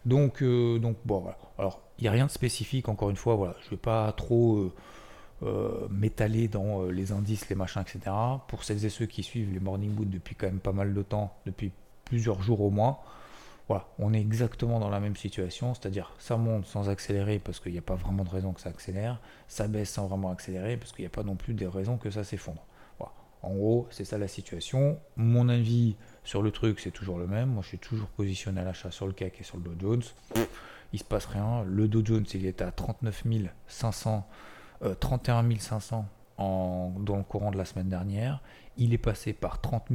Donc, 0.04 0.44
donc 0.44 0.98
bon, 1.06 1.20
voilà. 1.20 1.38
Alors, 1.56 1.80
il 1.98 2.02
n'y 2.02 2.08
a 2.08 2.10
rien 2.10 2.26
de 2.26 2.30
spécifique, 2.30 2.90
encore 2.90 3.08
une 3.08 3.16
fois, 3.16 3.34
voilà, 3.34 3.54
je 3.62 3.68
ne 3.68 3.70
vais 3.70 3.76
pas 3.78 4.12
trop 4.12 4.74
euh, 5.42 5.88
m'étaler 5.90 6.48
dans 6.48 6.82
euh, 6.82 6.90
les 6.90 7.12
indices, 7.12 7.48
les 7.48 7.56
machins, 7.56 7.82
etc. 7.82 8.14
Pour 8.48 8.64
celles 8.64 8.84
et 8.84 8.90
ceux 8.90 9.06
qui 9.06 9.22
suivent 9.22 9.52
les 9.52 9.60
Morning 9.60 9.90
Boot 9.90 10.08
depuis 10.08 10.34
quand 10.34 10.46
même 10.46 10.60
pas 10.60 10.72
mal 10.72 10.94
de 10.94 11.02
temps, 11.02 11.34
depuis 11.46 11.72
plusieurs 12.04 12.42
jours 12.42 12.60
au 12.60 12.70
moins, 12.70 12.98
voilà, 13.69 13.87
on 13.98 14.12
est 14.12 14.20
exactement 14.20 14.81
dans 14.81 14.90
la 14.90 14.98
même 14.98 15.16
situation, 15.16 15.75
c'est-à-dire 15.75 16.12
ça 16.19 16.37
monte 16.37 16.66
sans 16.66 16.88
accélérer 16.88 17.38
parce 17.38 17.60
qu'il 17.60 17.72
n'y 17.72 17.78
a 17.78 17.82
pas 17.82 17.94
vraiment 17.94 18.25
de 18.25 18.28
raison 18.28 18.52
que 18.52 18.60
ça 18.60 18.69
accélère, 18.69 19.20
ça 19.46 19.69
baisse 19.69 19.90
sans 19.90 20.08
vraiment 20.08 20.31
accélérer 20.31 20.76
parce 20.76 20.92
qu'il 20.92 21.04
n'y 21.04 21.06
a 21.06 21.10
pas 21.10 21.22
non 21.22 21.37
plus 21.37 21.54
des 21.54 21.69
raisons 21.69 21.96
que 21.96 22.10
ça 22.10 22.25
s'effondre. 22.25 22.64
Voilà. 22.98 23.12
En 23.42 23.54
gros, 23.54 23.87
c'est 23.90 24.04
ça 24.04 24.19
la 24.19 24.28
situation. 24.28 24.98
Mon 25.16 25.48
avis 25.48 25.94
sur 26.25 26.42
le 26.42 26.50
truc, 26.50 26.81
c'est 26.81 26.90
toujours 26.90 27.19
le 27.19 27.28
même. 27.28 27.50
Moi, 27.50 27.62
je 27.62 27.69
suis 27.69 27.78
toujours 27.78 28.08
positionné 28.08 28.60
à 28.60 28.64
l'achat 28.64 28.90
sur 28.90 29.06
le 29.06 29.12
CAC 29.12 29.40
et 29.40 29.44
sur 29.44 29.56
le 29.56 29.62
Dow 29.62 29.75
Jones 29.78 30.02
il 30.92 30.98
se 30.98 31.04
passe 31.04 31.26
rien. 31.26 31.64
Le 31.66 31.88
Dow 31.88 32.04
Jones, 32.04 32.26
il 32.34 32.46
est 32.46 32.62
à 32.62 32.70
39 32.70 33.25
500, 33.69 34.26
31 35.00 35.44
500 35.58 36.06
en, 36.38 36.92
dans 37.00 37.16
le 37.16 37.22
courant 37.22 37.50
de 37.50 37.58
la 37.58 37.64
semaine 37.64 37.88
dernière. 37.88 38.42
Il 38.76 38.94
est 38.94 38.98
passé 38.98 39.32
par 39.32 39.60
30 39.60 39.88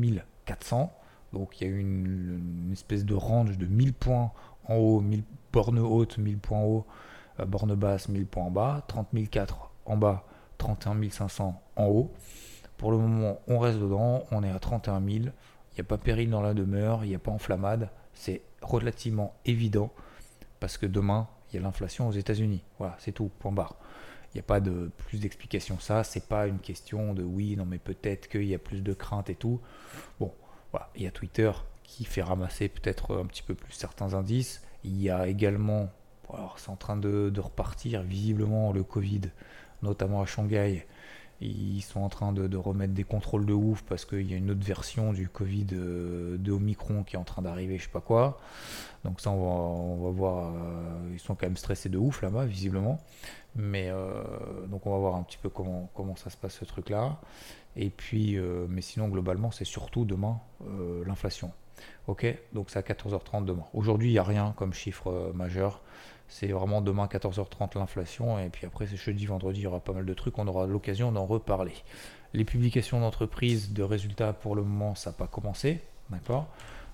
400. 0.45 0.93
Donc 1.33 1.59
il 1.59 1.67
y 1.67 1.71
a 1.71 1.75
une, 1.75 2.69
espèce 2.71 3.03
de 3.03 3.13
range 3.13 3.57
de 3.57 3.65
1000 3.65 3.93
points 3.93 4.31
en 4.67 4.75
haut, 4.75 5.01
1000 5.01 5.23
bornes 5.51 5.79
hautes, 5.79 6.17
1000 6.17 6.37
points 6.37 6.61
haut, 6.61 6.85
euh, 7.39 7.45
bornes 7.45 7.75
basses, 7.75 8.09
1000 8.09 8.25
points 8.25 8.43
en 8.43 8.51
bas, 8.51 8.83
30 8.87 9.07
400 9.29 9.57
en 9.85 9.97
bas, 9.97 10.25
31 10.57 11.09
500 11.09 11.61
en 11.75 11.85
haut. 11.85 12.11
Pour 12.77 12.91
le 12.91 12.97
moment, 12.97 13.39
on 13.47 13.59
reste 13.59 13.79
dedans, 13.79 14.23
on 14.31 14.43
est 14.43 14.49
à 14.49 14.59
31 14.59 15.01
000. 15.01 15.07
Il 15.07 15.21
n'y 15.75 15.81
a 15.81 15.83
pas 15.83 15.97
péril 15.97 16.29
dans 16.29 16.41
la 16.41 16.53
demeure, 16.53 17.03
il 17.03 17.09
n'y 17.09 17.15
a 17.15 17.19
pas 17.19 17.31
enflammade. 17.31 17.89
C'est 18.13 18.41
relativement 18.61 19.33
évident 19.45 19.91
parce 20.59 20.77
que 20.77 20.85
demain, 20.85 21.27
il 21.51 21.57
y 21.57 21.59
a 21.59 21.61
l'inflation 21.61 22.07
aux 22.07 22.11
États-Unis. 22.11 22.63
Voilà, 22.79 22.95
c'est 22.99 23.11
tout, 23.11 23.29
point 23.39 23.51
barre. 23.51 23.75
Il 24.35 24.39
n'y 24.39 24.41
a 24.41 24.43
pas 24.43 24.59
de 24.59 24.91
plus 24.97 25.21
d'explications. 25.21 25.79
Ça, 25.79 26.03
c'est 26.03 26.27
pas 26.27 26.45
une 26.47 26.59
question 26.59 27.13
de 27.13 27.23
oui, 27.23 27.55
non, 27.55 27.63
mais 27.65 27.77
peut-être 27.77 28.27
qu'il 28.27 28.43
y 28.43 28.53
a 28.53 28.59
plus 28.59 28.81
de 28.81 28.91
crainte 28.91 29.29
et 29.29 29.35
tout. 29.35 29.61
Bon, 30.19 30.33
voilà, 30.71 30.89
il 30.93 31.03
y 31.03 31.07
a 31.07 31.11
Twitter 31.11 31.49
qui 31.83 32.03
fait 32.03 32.21
ramasser 32.21 32.67
peut-être 32.67 33.15
un 33.15 33.25
petit 33.27 33.43
peu 33.43 33.55
plus 33.55 33.71
certains 33.71 34.13
indices. 34.13 34.61
Il 34.83 35.01
y 35.01 35.09
a 35.09 35.27
également, 35.27 35.89
alors 36.33 36.59
c'est 36.59 36.69
en 36.69 36.75
train 36.75 36.97
de, 36.97 37.31
repartir 37.39 38.01
visiblement 38.01 38.73
le 38.73 38.83
Covid, 38.83 39.21
notamment 39.81 40.21
à 40.21 40.25
Shanghai. 40.25 40.85
Ils 41.41 41.81
sont 41.81 41.99
en 41.99 42.09
train 42.09 42.31
de, 42.31 42.57
remettre 42.57 42.93
des 42.93 43.03
contrôles 43.03 43.45
de 43.45 43.53
ouf 43.53 43.83
parce 43.83 44.05
qu'il 44.05 44.29
y 44.29 44.33
a 44.33 44.37
une 44.37 44.51
autre 44.51 44.63
version 44.63 45.11
du 45.11 45.27
Covid 45.27 45.67
euh, 45.73 46.37
de 46.37 46.51
Omicron 46.51 47.03
qui 47.03 47.15
est 47.15 47.19
en 47.19 47.25
train 47.25 47.41
d'arriver, 47.41 47.77
je 47.77 47.83
sais 47.83 47.89
pas 47.89 48.01
quoi. 48.01 48.39
Donc 49.03 49.19
ça, 49.19 49.31
on 49.31 49.97
va, 50.03 50.09
voir. 50.11 50.53
Euh, 50.55 51.11
ils 51.13 51.19
sont 51.19 51.35
quand 51.35 51.45
même 51.45 51.57
stressés 51.57 51.89
de 51.89 51.97
ouf 51.97 52.21
là-bas, 52.21 52.45
visiblement. 52.45 52.99
Mais 53.55 53.89
euh, 53.89 54.23
donc 54.67 54.85
on 54.85 54.91
va 54.91 54.97
voir 54.97 55.15
un 55.15 55.23
petit 55.23 55.37
peu 55.37 55.49
comment, 55.49 55.89
comment 55.93 56.15
ça 56.15 56.29
se 56.29 56.37
passe 56.37 56.55
ce 56.55 56.65
truc-là. 56.65 57.19
Et 57.75 57.89
puis, 57.89 58.37
mais 58.69 58.79
sinon 58.79 59.09
globalement, 59.09 59.51
c'est 59.51 59.65
surtout 59.65 60.05
demain 60.05 60.39
l'inflation. 61.05 61.51
Ok, 62.07 62.25
donc 62.53 62.69
c'est 62.69 62.79
à 62.79 62.81
14h30 62.81 63.43
demain. 63.43 63.65
Aujourd'hui, 63.73 64.09
il 64.09 64.13
n'y 64.13 64.17
a 64.17 64.23
rien 64.23 64.53
comme 64.55 64.73
chiffre 64.73 65.33
majeur. 65.35 65.81
C'est 66.27 66.47
vraiment 66.47 66.81
demain 66.81 67.05
14h30 67.05 67.77
l'inflation. 67.77 68.39
Et 68.39 68.49
puis 68.49 68.65
après, 68.65 68.87
c'est 68.87 68.97
jeudi, 68.97 69.25
vendredi, 69.25 69.61
il 69.61 69.63
y 69.63 69.67
aura 69.67 69.79
pas 69.79 69.93
mal 69.93 70.05
de 70.05 70.13
trucs. 70.13 70.37
On 70.37 70.47
aura 70.47 70.65
l'occasion 70.65 71.11
d'en 71.11 71.25
reparler. 71.25 71.73
Les 72.33 72.45
publications 72.45 72.99
d'entreprise 72.99 73.73
de 73.73 73.83
résultats, 73.83 74.33
pour 74.33 74.55
le 74.55 74.63
moment, 74.63 74.95
ça 74.95 75.11
n'a 75.11 75.15
pas 75.15 75.27
commencé. 75.27 75.81
D'accord? 76.09 76.47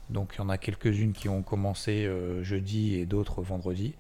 Donc 0.10 0.34
il 0.36 0.40
y 0.40 0.42
en 0.42 0.50
a 0.50 0.58
quelques-unes 0.58 1.14
qui 1.14 1.30
ont 1.30 1.42
commencé 1.42 2.06
euh, 2.06 2.44
jeudi 2.44 2.96
et 2.96 3.06
d'autres 3.06 3.42
vendredi. 3.42 3.94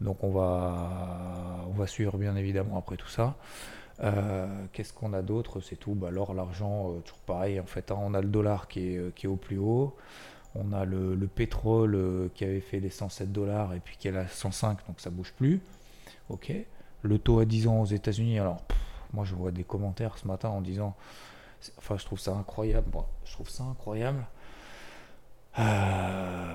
Donc 0.00 0.22
on 0.22 0.30
va, 0.30 1.64
on 1.68 1.72
va 1.72 1.86
suivre 1.86 2.18
bien 2.18 2.36
évidemment 2.36 2.78
après 2.78 2.96
tout 2.96 3.08
ça. 3.08 3.36
Euh, 4.02 4.46
qu'est-ce 4.72 4.92
qu'on 4.92 5.12
a 5.12 5.22
d'autre? 5.22 5.60
C'est 5.60 5.76
tout. 5.76 5.94
Bah, 5.94 6.10
l'or, 6.10 6.34
l'argent, 6.34 6.90
euh, 6.90 7.00
toujours 7.00 7.20
pareil. 7.20 7.60
En 7.60 7.66
fait, 7.66 7.90
hein. 7.90 7.98
on 8.00 8.12
a 8.12 8.20
le 8.20 8.28
dollar 8.28 8.68
qui 8.68 8.94
est, 8.94 9.14
qui 9.14 9.26
est 9.26 9.28
au 9.28 9.36
plus 9.36 9.58
haut. 9.58 9.96
On 10.54 10.72
a 10.72 10.84
le, 10.84 11.16
pétrole 11.26 12.30
qui 12.34 12.44
avait 12.44 12.60
fait 12.60 12.80
les 12.80 12.90
107 12.90 13.32
dollars 13.32 13.74
et 13.74 13.80
puis 13.80 13.96
qui 13.96 14.08
est 14.08 14.16
à 14.16 14.28
105, 14.28 14.86
donc 14.86 15.00
ça 15.00 15.10
bouge 15.10 15.32
plus. 15.32 15.60
Ok. 16.28 16.52
Le 17.02 17.18
taux 17.18 17.40
à 17.40 17.44
10 17.44 17.66
ans 17.66 17.80
aux 17.82 17.86
États-Unis. 17.86 18.38
Alors, 18.38 18.62
moi, 19.12 19.24
je 19.24 19.34
vois 19.34 19.50
des 19.50 19.64
commentaires 19.64 20.16
ce 20.16 20.26
matin 20.26 20.48
en 20.48 20.60
disant, 20.60 20.94
enfin, 21.78 21.96
je 21.98 22.04
trouve 22.04 22.20
ça 22.20 22.32
incroyable. 22.32 22.88
je 23.24 23.32
trouve 23.32 23.50
ça 23.50 23.64
incroyable. 23.64 24.26
Euh, 25.58 26.54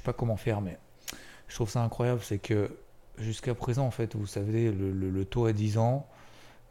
sais 0.00 0.02
pas 0.02 0.12
comment 0.12 0.36
faire, 0.36 0.60
mais 0.60 0.78
je 1.48 1.54
trouve 1.54 1.68
ça 1.68 1.82
incroyable, 1.82 2.20
c'est 2.22 2.38
que 2.38 2.76
jusqu'à 3.18 3.54
présent, 3.54 3.86
en 3.86 3.90
fait, 3.90 4.14
vous 4.14 4.26
savez, 4.26 4.70
le, 4.72 5.24
taux 5.24 5.46
à 5.46 5.52
10 5.52 5.78
ans 5.78 6.06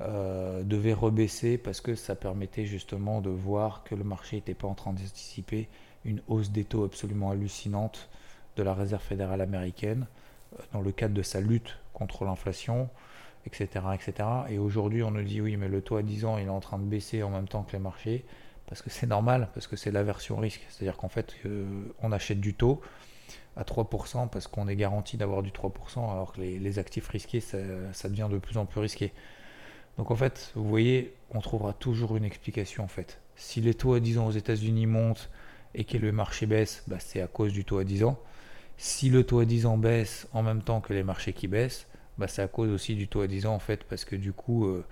euh, 0.02 0.64
devait 0.64 0.94
rebaisser 0.94 1.58
parce 1.58 1.82
que 1.82 1.96
ça 1.96 2.16
permettait 2.16 2.66
justement 2.66 3.22
de 3.22 3.30
voir 3.30 3.84
que 3.84 3.96
le 3.96 4.04
marché 4.04 4.38
n'était 4.38 4.54
pas 4.54 4.68
en 4.68 4.74
train 4.74 4.94
d'anticiper 4.94 5.68
une 6.06 6.22
hausse 6.28 6.52
des 6.52 6.64
taux 6.64 6.84
absolument 6.84 7.32
hallucinante 7.32 8.10
de 8.56 8.64
la 8.64 8.74
Réserve 8.74 9.02
fédérale 9.02 9.42
américaine 9.42 10.08
euh, 10.54 10.64
dans 10.74 10.82
le 10.82 10.92
cadre 10.92 11.14
de 11.14 11.22
sa 11.22 11.42
lutte 11.42 11.78
contre 11.94 12.26
l'inflation, 12.26 12.90
etc., 13.46 13.86
etc. 13.94 14.28
Et 14.50 14.58
aujourd'hui, 14.58 15.04
on 15.04 15.12
nous 15.12 15.24
dit 15.24 15.42
oui, 15.42 15.58
mais 15.58 15.68
le 15.68 15.82
taux 15.82 15.98
à 15.98 16.04
10 16.04 16.26
ans, 16.26 16.38
il 16.38 16.46
est 16.46 16.50
en 16.50 16.60
train 16.60 16.78
de 16.78 16.84
baisser 16.84 17.24
en 17.24 17.30
même 17.30 17.48
temps 17.48 17.64
que 17.64 17.74
les 17.74 17.80
marchés 17.80 18.26
parce 18.68 18.84
que 18.84 18.92
c'est 18.92 19.08
normal, 19.08 19.50
parce 19.56 19.66
que 19.66 19.76
c'est 19.76 19.90
la 19.90 20.04
version 20.04 20.38
risque. 20.38 20.64
C'est-à-dire 20.70 20.96
qu'en 20.96 21.10
fait, 21.10 21.34
euh, 21.48 21.66
on 22.04 22.12
achète 22.12 22.40
du 22.40 22.54
taux, 22.54 22.82
à 23.58 23.64
3% 23.64 24.30
parce 24.30 24.48
qu'on 24.48 24.68
est 24.68 24.76
garanti 24.76 25.18
d'avoir 25.18 25.44
du 25.44 25.52
3% 25.52 26.12
alors 26.12 26.34
que 26.34 26.42
les, 26.42 26.80
actifs 26.80 27.08
risqués, 27.10 27.42
ça, 27.42 27.58
ça, 27.94 28.10
devient 28.10 28.28
de 28.32 28.38
plus 28.38 28.58
en 28.58 28.66
plus 28.66 28.80
risqué. 28.80 29.12
Donc 29.98 30.12
en 30.12 30.16
fait, 30.16 30.52
vous 30.56 30.68
voyez, 30.68 31.14
on 31.32 31.42
trouvera 31.42 31.74
toujours 31.74 32.16
une 32.16 32.24
explication 32.24 32.84
en 32.84 32.88
fait. 32.88 33.20
Si 33.36 33.60
les 33.60 33.74
taux 33.74 33.94
à 33.94 34.00
10 34.00 34.20
ans 34.20 34.28
aux 34.28 34.32
États-Unis 34.32 34.86
montent 34.86 35.30
et 35.76 35.84
que 35.84 35.98
le 35.98 36.12
marché 36.12 36.46
baisse, 36.46 36.84
bah, 36.88 36.98
c'est 37.00 37.22
à 37.22 37.28
cause 37.28 37.54
du 37.54 37.66
taux 37.66 37.80
à 37.80 37.84
10 37.84 38.04
ans. 38.04 38.20
Si 38.78 39.10
le 39.10 39.24
taux 39.24 39.40
à 39.40 39.46
10 39.46 39.66
ans 39.66 39.78
baisse 39.78 40.28
en 40.34 40.44
même 40.44 40.62
temps 40.62 40.82
que 40.82 40.94
les 40.94 41.04
marchés 41.04 41.34
qui 41.34 41.48
baissent, 41.48 41.88
bah, 42.18 42.28
c'est 42.28 42.42
à 42.42 42.48
cause 42.48 42.70
aussi 42.70 42.96
du 42.96 43.08
taux 43.08 43.22
à 43.22 43.28
10 43.28 43.46
ans 43.46 43.56
en 43.56 43.60
fait, 43.60 43.84
parce 43.84 44.06
que 44.06 44.16
du 44.16 44.34
coup, 44.34 44.66
euh, 44.66 44.86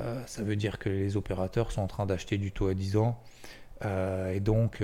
euh, 0.00 0.22
ça 0.26 0.42
veut 0.42 0.56
dire 0.56 0.78
que 0.78 0.88
les 0.88 1.16
opérateurs 1.16 1.72
sont 1.72 1.82
en 1.82 1.86
train 1.86 2.06
d'acheter 2.06 2.38
du 2.38 2.52
taux 2.52 2.68
à 2.68 2.74
10 2.74 2.96
ans, 2.96 3.20
euh, 3.84 4.32
et 4.32 4.40
donc, 4.40 4.78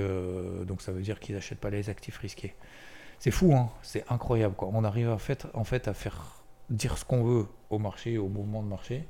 ça 0.81 0.93
veut 0.93 1.03
dire 1.03 1.21
qu'ils 1.21 1.35
n'achètent 1.35 1.61
pas 1.61 1.71
les 1.71 1.91
actifs 1.91 2.19
risqués. 2.19 2.55
C'est 3.19 3.31
fou, 3.31 3.55
hein 3.55 3.71
c'est 3.83 4.05
incroyable. 4.11 4.55
Quoi. 4.55 4.71
On 4.73 4.85
arrive 4.85 5.09
en 5.09 5.19
fait, 5.19 5.47
en 5.55 5.65
fait 5.65 5.89
à 5.89 5.95
faire 5.95 6.43
dire 6.71 6.99
ce 6.99 7.05
qu'on 7.05 7.25
veut 7.25 7.47
au 7.71 7.79
marché, 7.79 8.19
au 8.19 8.29
mouvement 8.29 8.63
de 8.63 8.69
marché. 8.69 9.07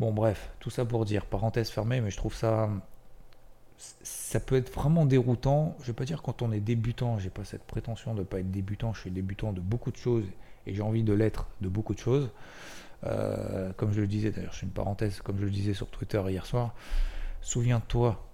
Bon, 0.00 0.12
bref, 0.12 0.50
tout 0.60 0.70
ça 0.70 0.84
pour 0.84 1.04
dire, 1.04 1.26
parenthèse 1.26 1.70
fermée, 1.70 2.00
mais 2.00 2.10
je 2.10 2.16
trouve 2.16 2.34
ça 2.34 2.68
ça 4.02 4.40
peut 4.40 4.56
être 4.56 4.72
vraiment 4.72 5.06
déroutant. 5.06 5.76
Je 5.80 5.86
vais 5.86 5.92
pas 5.92 6.04
dire 6.04 6.22
quand 6.22 6.42
on 6.42 6.52
est 6.52 6.60
débutant, 6.60 7.18
j'ai 7.18 7.30
pas 7.30 7.44
cette 7.44 7.64
prétention 7.64 8.14
de 8.14 8.20
ne 8.20 8.24
pas 8.24 8.40
être 8.40 8.50
débutant, 8.50 8.92
je 8.94 9.00
suis 9.00 9.10
débutant 9.10 9.52
de 9.52 9.60
beaucoup 9.60 9.90
de 9.90 9.96
choses 9.96 10.24
et 10.66 10.74
j'ai 10.74 10.82
envie 10.82 11.02
de 11.02 11.12
l'être 11.12 11.48
de 11.60 11.68
beaucoup 11.68 11.94
de 11.94 11.98
choses. 11.98 12.30
Euh, 13.04 13.72
comme 13.72 13.92
je 13.92 14.00
le 14.00 14.06
disais 14.06 14.30
d'ailleurs, 14.30 14.52
je 14.52 14.58
suis 14.58 14.66
une 14.66 14.72
parenthèse, 14.72 15.20
comme 15.20 15.38
je 15.38 15.44
le 15.44 15.50
disais 15.50 15.74
sur 15.74 15.88
Twitter 15.88 16.22
hier 16.28 16.46
soir, 16.46 16.74
souviens-toi 17.40 18.24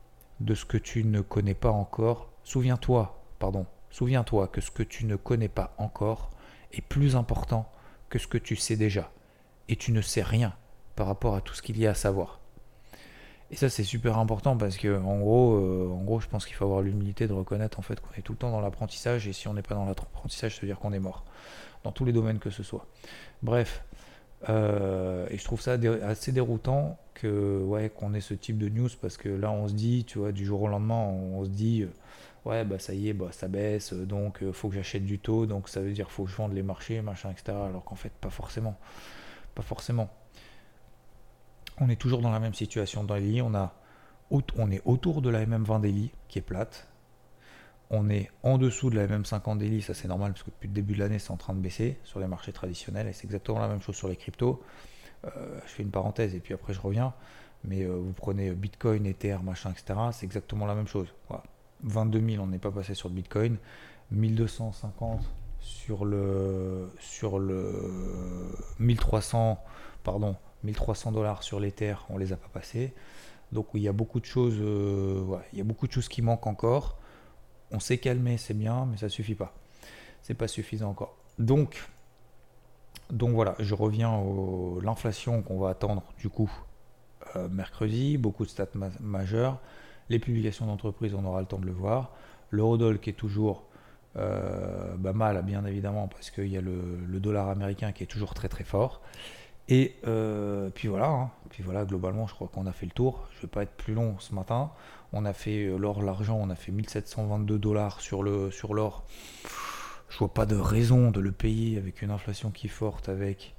de 0.41 0.55
ce 0.55 0.65
que 0.65 0.77
tu 0.77 1.05
ne 1.05 1.21
connais 1.21 1.55
pas 1.55 1.71
encore. 1.71 2.31
Souviens-toi, 2.45 3.23
pardon, 3.39 3.67
souviens-toi 3.91 4.49
que 4.49 4.61
ce 4.61 4.71
que 4.71 4.83
tu 4.83 5.07
ne 5.07 5.17
connais 5.17 5.49
pas 5.49 5.75
encore 5.79 6.31
est 6.73 6.83
plus 6.83 7.17
important 7.17 7.71
que 8.11 8.19
ce 8.19 8.27
que 8.27 8.39
tu 8.39 8.57
sais 8.57 8.77
déjà. 8.77 9.11
Et 9.69 9.77
tu 9.77 9.93
ne 9.93 10.01
sais 10.03 10.23
rien 10.23 10.55
par 10.97 11.07
rapport 11.07 11.35
à 11.35 11.41
tout 11.41 11.55
ce 11.55 11.63
qu'il 11.63 11.79
y 11.79 11.87
a 11.87 11.91
à 11.91 11.95
savoir. 11.95 12.41
Et 13.51 13.57
ça, 13.57 13.71
c'est 13.71 13.85
super 13.85 14.19
important 14.19 14.57
parce 14.57 14.77
que, 14.77 15.01
en 15.01 15.19
gros, 15.19 15.55
euh, 15.55 15.91
en 15.91 16.03
gros 16.03 16.21
je 16.21 16.29
pense 16.29 16.45
qu'il 16.45 16.55
faut 16.55 16.65
avoir 16.65 16.83
l'humilité 16.83 17.27
de 17.27 17.33
reconnaître 17.33 17.79
en 17.79 17.83
fait 17.83 18.01
qu'on 18.01 18.13
est 18.15 18.23
tout 18.23 18.33
le 18.33 18.39
temps 18.39 18.51
dans 18.51 18.61
l'apprentissage 18.61 19.27
et 19.27 19.33
si 19.33 19.49
on 19.49 19.55
n'est 19.55 19.63
pas 19.63 19.75
dans 19.75 19.87
l'apprentissage, 19.87 20.57
ça 20.57 20.61
veut 20.61 20.67
dire 20.67 20.79
qu'on 20.79 20.93
est 20.93 20.99
mort. 20.99 21.25
Dans 21.85 21.93
tous 21.93 22.05
les 22.05 22.13
domaines 22.13 22.39
que 22.39 22.51
ce 22.51 22.63
soit. 22.63 22.87
Bref. 23.43 23.85
Euh, 24.49 25.27
et 25.31 25.39
je 25.39 25.45
trouve 25.45 25.61
ça 25.61 25.77
assez 26.03 26.31
déroutant 26.31 26.97
ouais 27.27 27.91
qu'on 27.91 28.15
ait 28.15 28.21
ce 28.21 28.35
type 28.35 28.59
de 28.59 28.69
news 28.69 28.89
parce 29.01 29.17
que 29.17 29.29
là 29.29 29.51
on 29.51 29.69
se 29.69 29.73
dit 29.73 30.05
tu 30.05 30.19
vois 30.19 30.33
du 30.33 30.45
jour 30.45 30.63
au 30.63 30.69
lendemain 30.69 30.95
on, 30.95 31.45
se 31.45 31.51
dit 31.51 31.83
euh, 31.83 32.49
ouais 32.49 32.65
bah 32.65 32.79
ça 32.79 32.95
y 32.95 33.09
est 33.09 33.13
bah 33.13 33.29
ça 33.33 33.49
baisse 33.49 33.93
donc 33.93 34.49
faut 34.53 34.69
que 34.69 34.75
j'achète 34.75 35.05
du 35.05 35.19
taux 35.19 35.47
donc 35.47 35.69
ça 35.69 35.81
veut 35.81 35.93
dire 35.93 36.11
faut 36.11 36.25
que 36.25 36.31
je 36.31 36.37
vende 36.37 36.53
les 36.53 36.63
marchés 36.63 37.03
machin 37.03 37.31
etc 37.31 37.59
alors 37.67 37.85
qu'en 37.85 37.97
fait 37.97 38.13
pas 38.21 38.31
forcément 38.31 38.79
pas 39.55 39.63
forcément 39.63 40.11
on 41.81 41.89
est 41.89 41.97
toujours 41.97 42.21
dans 42.21 42.31
la 42.31 42.41
même 42.41 42.55
situation 42.55 43.05
dans 43.05 43.15
les 43.15 43.43
On, 43.43 43.55
a, 43.55 43.75
on 44.31 44.71
est 44.71 44.83
autour 44.85 45.23
de 45.23 45.31
la 45.31 45.45
MM20 45.45 45.81
daily 45.81 46.11
qui 46.29 46.39
est 46.39 46.43
plate. 46.43 46.89
On 47.91 48.11
est 48.11 48.31
en 48.43 48.59
dessous 48.59 48.91
de 48.91 48.97
la 48.97 49.07
MM50 49.07 49.59
daily, 49.59 49.81
ça 49.81 49.95
c'est 49.95 50.09
normal 50.09 50.33
parce 50.33 50.43
que 50.43 50.51
depuis 50.51 50.69
le 50.69 50.75
début 50.75 50.95
de 50.95 50.99
l'année 50.99 51.19
c'est 51.19 51.31
en 51.31 51.39
train 51.39 51.55
de 51.55 51.61
baisser 51.61 51.99
sur 52.05 52.21
les 52.21 52.27
marchés 52.27 52.53
traditionnels 52.53 53.09
et 53.09 53.13
c'est 53.15 53.25
exactement 53.25 53.61
la 53.61 53.69
même 53.69 53.81
chose 53.81 53.97
sur 53.97 54.09
les 54.09 54.17
cryptos. 54.17 54.63
Euh, 55.25 55.61
je 55.67 55.71
fais 55.71 55.83
une 55.83 55.91
parenthèse 55.91 56.35
et 56.35 56.41
puis 56.41 56.55
après 56.55 56.75
je 56.75 56.81
reviens. 56.81 57.15
Mais 57.65 57.83
euh, 57.83 57.97
vous 57.97 58.13
prenez 58.13 58.53
Bitcoin, 58.53 59.07
Ether, 59.07 59.39
machin, 59.43 59.73
etc. 59.73 59.99
C'est 60.13 60.27
exactement 60.27 60.67
la 60.67 60.75
même 60.75 60.87
chose. 60.87 61.13
22 61.83 62.21
000, 62.35 62.43
on 62.43 62.47
n'est 62.47 62.59
pas 62.59 62.71
passé 62.71 62.95
sur 62.95 63.09
le 63.09 63.15
Bitcoin. 63.15 63.57
1250 64.11 65.23
sur 65.61 66.05
le 66.05 66.89
sur 67.01 67.39
le 67.39 68.55
1300 68.79 69.63
pardon 70.05 70.37
1300 70.65 71.13
dollars 71.13 71.43
sur 71.43 71.61
les 71.61 71.73
terres, 71.73 72.07
on 72.11 72.19
les 72.19 72.33
a 72.33 72.37
pas 72.37 72.49
passés. 72.49 72.93
Donc 73.53 73.69
il 73.75 73.81
y 73.81 73.89
a 73.89 73.93
beaucoup 73.93 74.21
de 74.21 74.25
choses, 74.25 74.57
euh, 74.61 75.37
il 75.53 75.59
y 75.59 75.61
a 75.61 75.65
beaucoup 75.65 75.87
de 75.87 75.93
choses 75.93 76.09
qui 76.09 76.23
manquent 76.23 76.47
encore. 76.47 76.99
On 77.71 77.81
s'est 77.81 77.99
calmé, 77.99 78.39
c'est 78.39 78.55
bien, 78.55 78.87
mais 78.91 78.97
ça 78.97 79.09
suffit 79.09 79.35
pas. 79.35 79.55
C'est 80.23 80.35
pas 80.35 80.49
suffisant 80.49 80.91
encore. 80.91 81.17
Donc, 81.39 81.89
donc 83.11 83.31
voilà, 83.31 83.55
je 83.59 83.75
reviens 83.75 84.11
à 84.11 84.23
l'inflation 84.83 85.43
qu'on 85.43 85.59
va 85.59 85.71
attendre 85.71 86.03
du 86.19 86.29
coup 86.29 86.51
euh, 87.37 87.49
mercredi. 87.49 88.19
Beaucoup 88.19 88.45
de 88.45 88.51
stats 88.51 88.67
majeurs. 89.01 89.59
Les 90.09 90.19
publications 90.19 90.67
d'entreprise, 90.67 91.15
on 91.15 91.25
aura 91.25 91.41
le 91.41 91.47
temps 91.47 91.59
de 91.59 91.67
le 91.67 91.73
voir. 91.73 92.13
L'eurodoll 92.51 92.99
qui 92.99 93.11
est 93.11 93.15
toujours 93.15 93.65
euh, 94.17 94.95
bah, 94.97 95.13
mal, 95.13 95.43
bien 95.43 95.65
évidemment, 95.65 96.09
parce 96.09 96.31
qu'il 96.31 96.49
y 96.49 96.57
a 96.57 96.61
le, 96.61 97.21
dollar 97.21 97.49
américain 97.49 97.93
qui 97.93 98.03
est 98.03 98.07
toujours 98.07 98.35
très 98.35 98.49
très 98.49 98.65
fort. 98.65 99.03
Et 99.69 99.97
euh, 100.07 100.71
puis 100.71 100.89
voilà, 100.89 101.09
hein. 101.09 101.31
puis 101.51 101.63
voilà, 101.63 101.85
globalement, 101.85 102.27
je 102.27 102.35
crois 102.35 102.49
qu'on 102.49 102.67
a 102.67 102.73
fait 102.73 102.87
le 102.87 102.93
tour. 102.93 103.29
Je 103.37 103.43
vais 103.43 103.49
pas 103.49 103.63
être 103.63 103.77
plus 103.77 103.95
long 103.95 104.19
ce 104.19 104.35
matin. 104.35 104.71
On 105.13 105.25
a 105.27 105.33
fait 105.35 105.67
euh, 105.67 105.77
l'or, 105.77 106.03
l'argent, 106.03 106.39
on 106.41 106.49
a 106.49 106.55
fait 106.55 106.73
1722 106.73 107.59
dollars 107.59 108.01
sur 108.01 108.23
le 108.23 108.51
sur 108.51 108.73
l'or. 108.73 109.05
Je 110.09 110.19
vois 110.19 110.33
pas 110.33 110.47
de 110.47 110.57
raison 110.57 111.11
de 111.11 111.21
le 111.21 111.33
payer 111.33 111.77
avec 111.77 112.01
une 112.01 112.11
inflation 112.11 112.51
qui 112.51 112.67
est 112.69 112.71
forte, 112.71 113.11
avec 113.11 113.55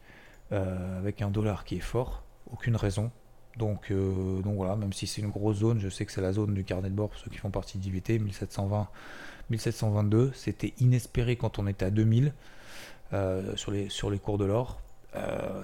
euh, 0.52 0.98
avec 0.98 1.22
un 1.22 1.30
dollar 1.30 1.64
qui 1.64 1.76
est 1.76 1.80
fort. 1.80 2.24
Aucune 2.52 2.76
raison. 2.76 3.12
Donc, 3.58 3.92
donc 3.92 4.56
voilà, 4.56 4.78
même 4.78 4.94
si 4.94 5.06
c'est 5.06 5.22
une 5.22 5.32
grosse 5.32 5.58
zone, 5.58 5.80
je 5.80 5.90
sais 5.90 6.06
que 6.06 6.14
c'est 6.14 6.22
la 6.22 6.32
zone 6.32 6.54
du 6.54 6.64
carnet 6.64 6.90
de 6.90 6.96
bord 6.96 7.10
pour 7.10 7.20
ceux 7.20 7.30
qui 7.30 7.38
font 7.38 7.50
partie 7.50 7.78
d'IVT, 7.78 8.18
1720, 8.20 8.88
1722. 9.50 10.32
C'était 10.34 10.74
inespéré 10.80 11.36
quand 11.36 11.60
on 11.60 11.68
était 11.68 11.86
à 11.86 11.90
2000 11.90 12.34
sur, 13.56 13.72
les, 13.72 13.90
sur 13.90 14.10
les 14.10 14.18
cours 14.18 14.38
de 14.38 14.46
l'or 14.46 14.80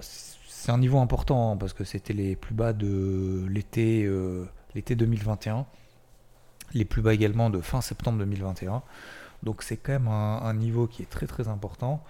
c'est 0.01 0.71
un 0.71 0.77
niveau 0.77 0.99
important 0.99 1.51
hein, 1.51 1.57
parce 1.57 1.73
que 1.73 1.83
c'était 1.83 2.13
les 2.13 2.35
plus 2.35 2.55
bas 2.55 2.73
de 2.73 3.45
l'été 3.47 4.03
euh, 4.05 4.47
l'été 4.73 4.95
2021, 4.95 5.65
les 6.73 6.85
plus 6.85 7.01
bas 7.01 7.13
également 7.13 7.49
de 7.49 7.61
fin 7.61 7.81
septembre 7.81 8.17
2021. 8.19 8.81
Donc 9.43 9.61
c'est 9.61 9.77
quand 9.77 9.93
même 9.93 10.07
un, 10.07 10.53
niveau 10.55 10.87
qui 10.87 11.03
est 11.03 11.09
très 11.09 11.27
très 11.27 11.47
important, 11.47 12.03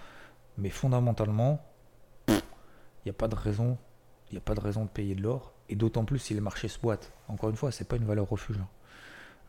mais 0.57 0.69
fondamentalement, 0.69 1.61
il 2.29 2.41
n'y 3.05 3.09
a 3.09 3.13
pas 3.13 3.27
de 3.27 3.35
raison, 3.35 3.77
a 4.33 4.39
pas 4.39 4.55
de 4.55 4.61
raison 4.61 4.85
de 4.85 4.89
payer 4.89 5.15
de 5.15 5.21
l'or, 5.21 5.53
et 5.67 5.75
d'autant 5.75 6.05
plus 6.05 6.19
si 6.19 6.33
les 6.33 6.39
marchés 6.39 6.69
se 6.69 6.79
boitent. 6.79 7.11
Encore 7.27 7.49
une 7.49 7.57
fois, 7.57 7.71
c'est 7.71 7.87
pas 7.87 7.97
une 7.97 8.05
valeur 8.05 8.29
refuge. 8.29 8.57
Hein. 8.57 8.67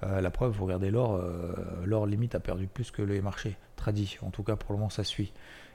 Euh, 0.03 0.21
la 0.21 0.31
preuve, 0.31 0.53
vous 0.53 0.65
regardez 0.65 0.91
l'or, 0.91 1.15
euh, 1.15 1.55
l'or 1.85 2.07
limite 2.07 2.35
a 2.35 2.41
perdu 2.41 2.67
plus 2.67 2.91
que 2.91 3.03
les 3.03 3.21
marchés 3.21 3.57
tradis. 3.77 4.19
En 4.23 4.31
tout 4.31 4.43
cas, 4.43 4.57
pour 4.57 4.73
le 4.73 4.79
moment, 4.79 4.91
ça 4.91 5.05
suit. 5.05 5.33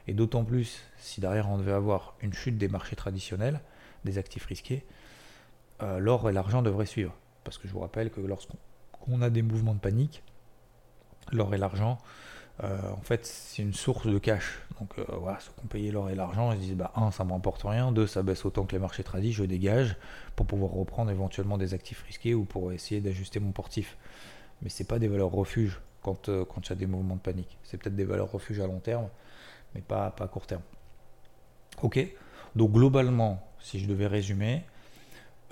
Et 0.08 0.14
d'autant 0.14 0.44
plus 0.44 0.82
si 0.98 1.22
derrière 1.22 1.50
on 1.50 1.58
devait 1.58 1.72
avoir 1.72 2.16
une 2.22 2.34
chute 2.34 2.58
des 2.58 2.68
marchés 2.68 2.96
traditionnels, 2.96 3.62
des 4.04 4.18
actifs 4.18 4.46
risqués, 4.46 4.84
euh, 5.84 6.00
l'or 6.00 6.30
et 6.30 6.34
l'argent 6.34 6.62
devraient 6.62 6.86
suivre. 6.86 7.14
Parce 7.44 7.58
que 7.58 7.68
je 7.68 7.74
vous 7.74 7.80
rappelle 7.80 8.12
que 8.12 8.22
lorsqu'on 8.22 9.22
a 9.22 9.30
des 9.30 9.42
mouvements 9.42 9.74
de 9.74 9.80
panique, 9.80 10.24
l'or 11.32 11.54
et 11.54 11.58
l'argent, 11.58 11.98
euh, 12.64 12.92
en 12.92 13.02
fait, 13.02 13.26
c'est 13.26 13.64
une 13.64 13.74
source 13.74 14.06
de 14.06 14.18
cash. 14.20 14.62
Donc 14.80 14.92
euh, 15.00 15.06
voilà, 15.20 15.40
ceux 15.40 15.52
qui 15.52 15.60
ont 15.64 15.68
payé 15.68 15.92
l'or 15.92 16.10
et 16.10 16.16
l'argent, 16.16 16.52
ils 16.52 16.58
se 16.58 16.62
disent 16.62 16.76
bah, 16.76 16.92
un, 16.96 17.12
ça 17.12 17.24
ne 17.24 17.30
m'emporte 17.30 17.64
rien, 17.64 17.92
deux, 17.92 18.08
ça 18.08 18.22
baisse 18.24 18.46
autant 18.46 18.66
que 18.66 18.74
les 18.74 18.80
marchés 18.80 19.04
tradis, 19.04 19.34
je 19.34 19.44
dégage 19.44 19.96
pour 20.36 20.46
pouvoir 20.46 20.72
reprendre 20.72 21.10
éventuellement 21.12 21.58
des 21.58 21.74
actifs 21.74 22.04
risqués 22.04 22.34
ou 22.36 22.46
pour 22.46 22.72
essayer 22.72 23.02
d'ajuster 23.02 23.40
mon 23.40 23.52
portif. 23.52 23.98
Mais 24.62 24.70
ce 24.70 24.84
pas 24.84 25.00
des 25.00 25.08
valeurs 25.08 25.32
refuges 25.32 25.80
quand 26.02 26.28
il 26.28 26.70
y 26.70 26.72
a 26.72 26.76
des 26.76 26.86
mouvements 26.86 27.16
de 27.16 27.22
panique. 27.22 27.58
C'est 27.64 27.78
peut-être 27.78 27.96
des 27.96 28.06
valeurs 28.06 28.32
refuges 28.32 28.60
à 28.60 28.68
long 28.68 28.80
terme, 28.80 29.08
mais 29.76 29.82
pas, 29.82 30.12
pas 30.12 30.26
à 30.26 30.28
court 30.28 30.46
terme. 30.48 30.62
Ok? 31.82 32.00
Donc 32.56 32.72
globalement, 32.72 33.42
si 33.60 33.80
je 33.80 33.88
devais 33.88 34.08
résumer, 34.08 34.64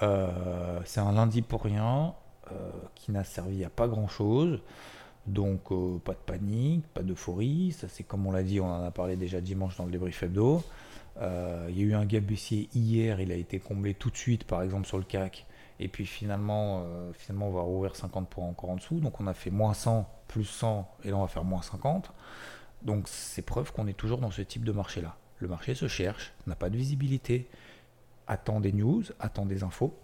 euh, 0.01 0.79
c'est 0.85 0.99
un 0.99 1.11
lundi 1.11 1.41
pour 1.41 1.63
rien 1.63 2.13
euh, 2.51 2.71
qui 2.95 3.11
n'a 3.11 3.23
servi 3.23 3.63
à 3.63 3.69
pas 3.69 3.87
grand-chose. 3.87 4.61
Donc 5.27 5.71
euh, 5.71 5.99
pas 5.99 6.13
de 6.13 6.17
panique, 6.17 6.85
pas 6.87 7.03
d'euphorie. 7.03 7.71
Ça 7.71 7.87
c'est 7.87 8.03
comme 8.03 8.25
on 8.25 8.31
l'a 8.31 8.43
dit, 8.43 8.59
on 8.59 8.67
en 8.67 8.83
a 8.83 8.91
parlé 8.91 9.15
déjà 9.15 9.41
dimanche 9.41 9.77
dans 9.77 9.85
le 9.85 9.91
débrief 9.91 10.23
hebdo. 10.23 10.63
Il 11.21 11.77
y 11.77 11.81
a 11.81 11.85
eu 11.85 11.93
un 11.95 12.05
gap 12.05 12.23
baissier 12.23 12.69
hier, 12.73 13.19
il 13.19 13.33
a 13.33 13.35
été 13.35 13.59
comblé 13.59 13.93
tout 13.93 14.09
de 14.09 14.15
suite 14.15 14.45
par 14.45 14.61
exemple 14.63 14.87
sur 14.87 14.97
le 14.97 15.03
CAC. 15.03 15.45
Et 15.81 15.89
puis 15.89 16.05
finalement, 16.05 16.85
finalement 17.13 17.49
on 17.49 17.51
va 17.51 17.61
rouvrir 17.61 17.95
50 17.95 18.29
points 18.29 18.47
encore 18.47 18.69
en 18.69 18.75
dessous. 18.77 19.01
Donc 19.01 19.19
on 19.19 19.27
a 19.27 19.33
fait 19.33 19.49
moins 19.49 19.73
100, 19.73 20.09
plus 20.29 20.45
100 20.45 20.89
et 21.03 21.09
là 21.09 21.17
on 21.17 21.21
va 21.21 21.27
faire 21.27 21.43
moins 21.43 21.61
50. 21.61 22.09
Donc 22.81 23.07
c'est 23.07 23.41
preuve 23.41 23.71
qu'on 23.71 23.87
est 23.87 23.93
toujours 23.93 24.19
dans 24.19 24.31
ce 24.31 24.41
type 24.41 24.63
de 24.63 24.71
marché-là. 24.71 25.17
Le 25.39 25.47
marché 25.47 25.75
se 25.75 25.87
cherche, 25.87 26.33
n'a 26.47 26.55
pas 26.55 26.69
de 26.69 26.77
visibilité, 26.77 27.49
attend 28.27 28.59
des 28.59 28.71
news, 28.71 29.03
attend 29.19 29.45
des 29.45 29.63
infos. 29.63 29.97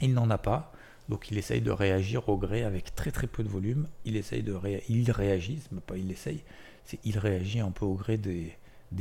Il 0.00 0.14
n'en 0.14 0.30
a 0.30 0.38
pas, 0.38 0.72
donc 1.08 1.30
il 1.30 1.38
essaye 1.38 1.60
de 1.60 1.70
réagir 1.70 2.28
au 2.28 2.38
gré 2.38 2.64
avec 2.64 2.94
très 2.94 3.10
très 3.10 3.26
peu 3.26 3.42
de 3.42 3.48
volume. 3.48 3.88
Il 4.04 4.16
essaye 4.16 4.42
de 4.42 4.58
il 4.88 5.10
réagit, 5.10 5.60
mais 5.72 5.80
pas 5.80 5.96
il 5.96 6.10
essaye, 6.10 6.42
c'est 6.84 6.98
il 7.04 7.18
réagit 7.18 7.60
un 7.60 7.70
peu 7.70 7.84
au 7.84 7.94
gré 7.94 8.16
des, 8.16 8.56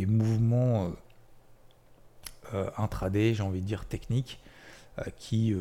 mouvements 0.06 0.86
euh, 0.86 0.90
euh, 2.54 2.72
intraday, 2.78 3.34
j'ai 3.34 3.44
envie 3.44 3.62
de 3.62 3.66
dire 3.66 3.86
techniques, 3.86 4.40
euh, 5.00 5.04
qui, 5.18 5.56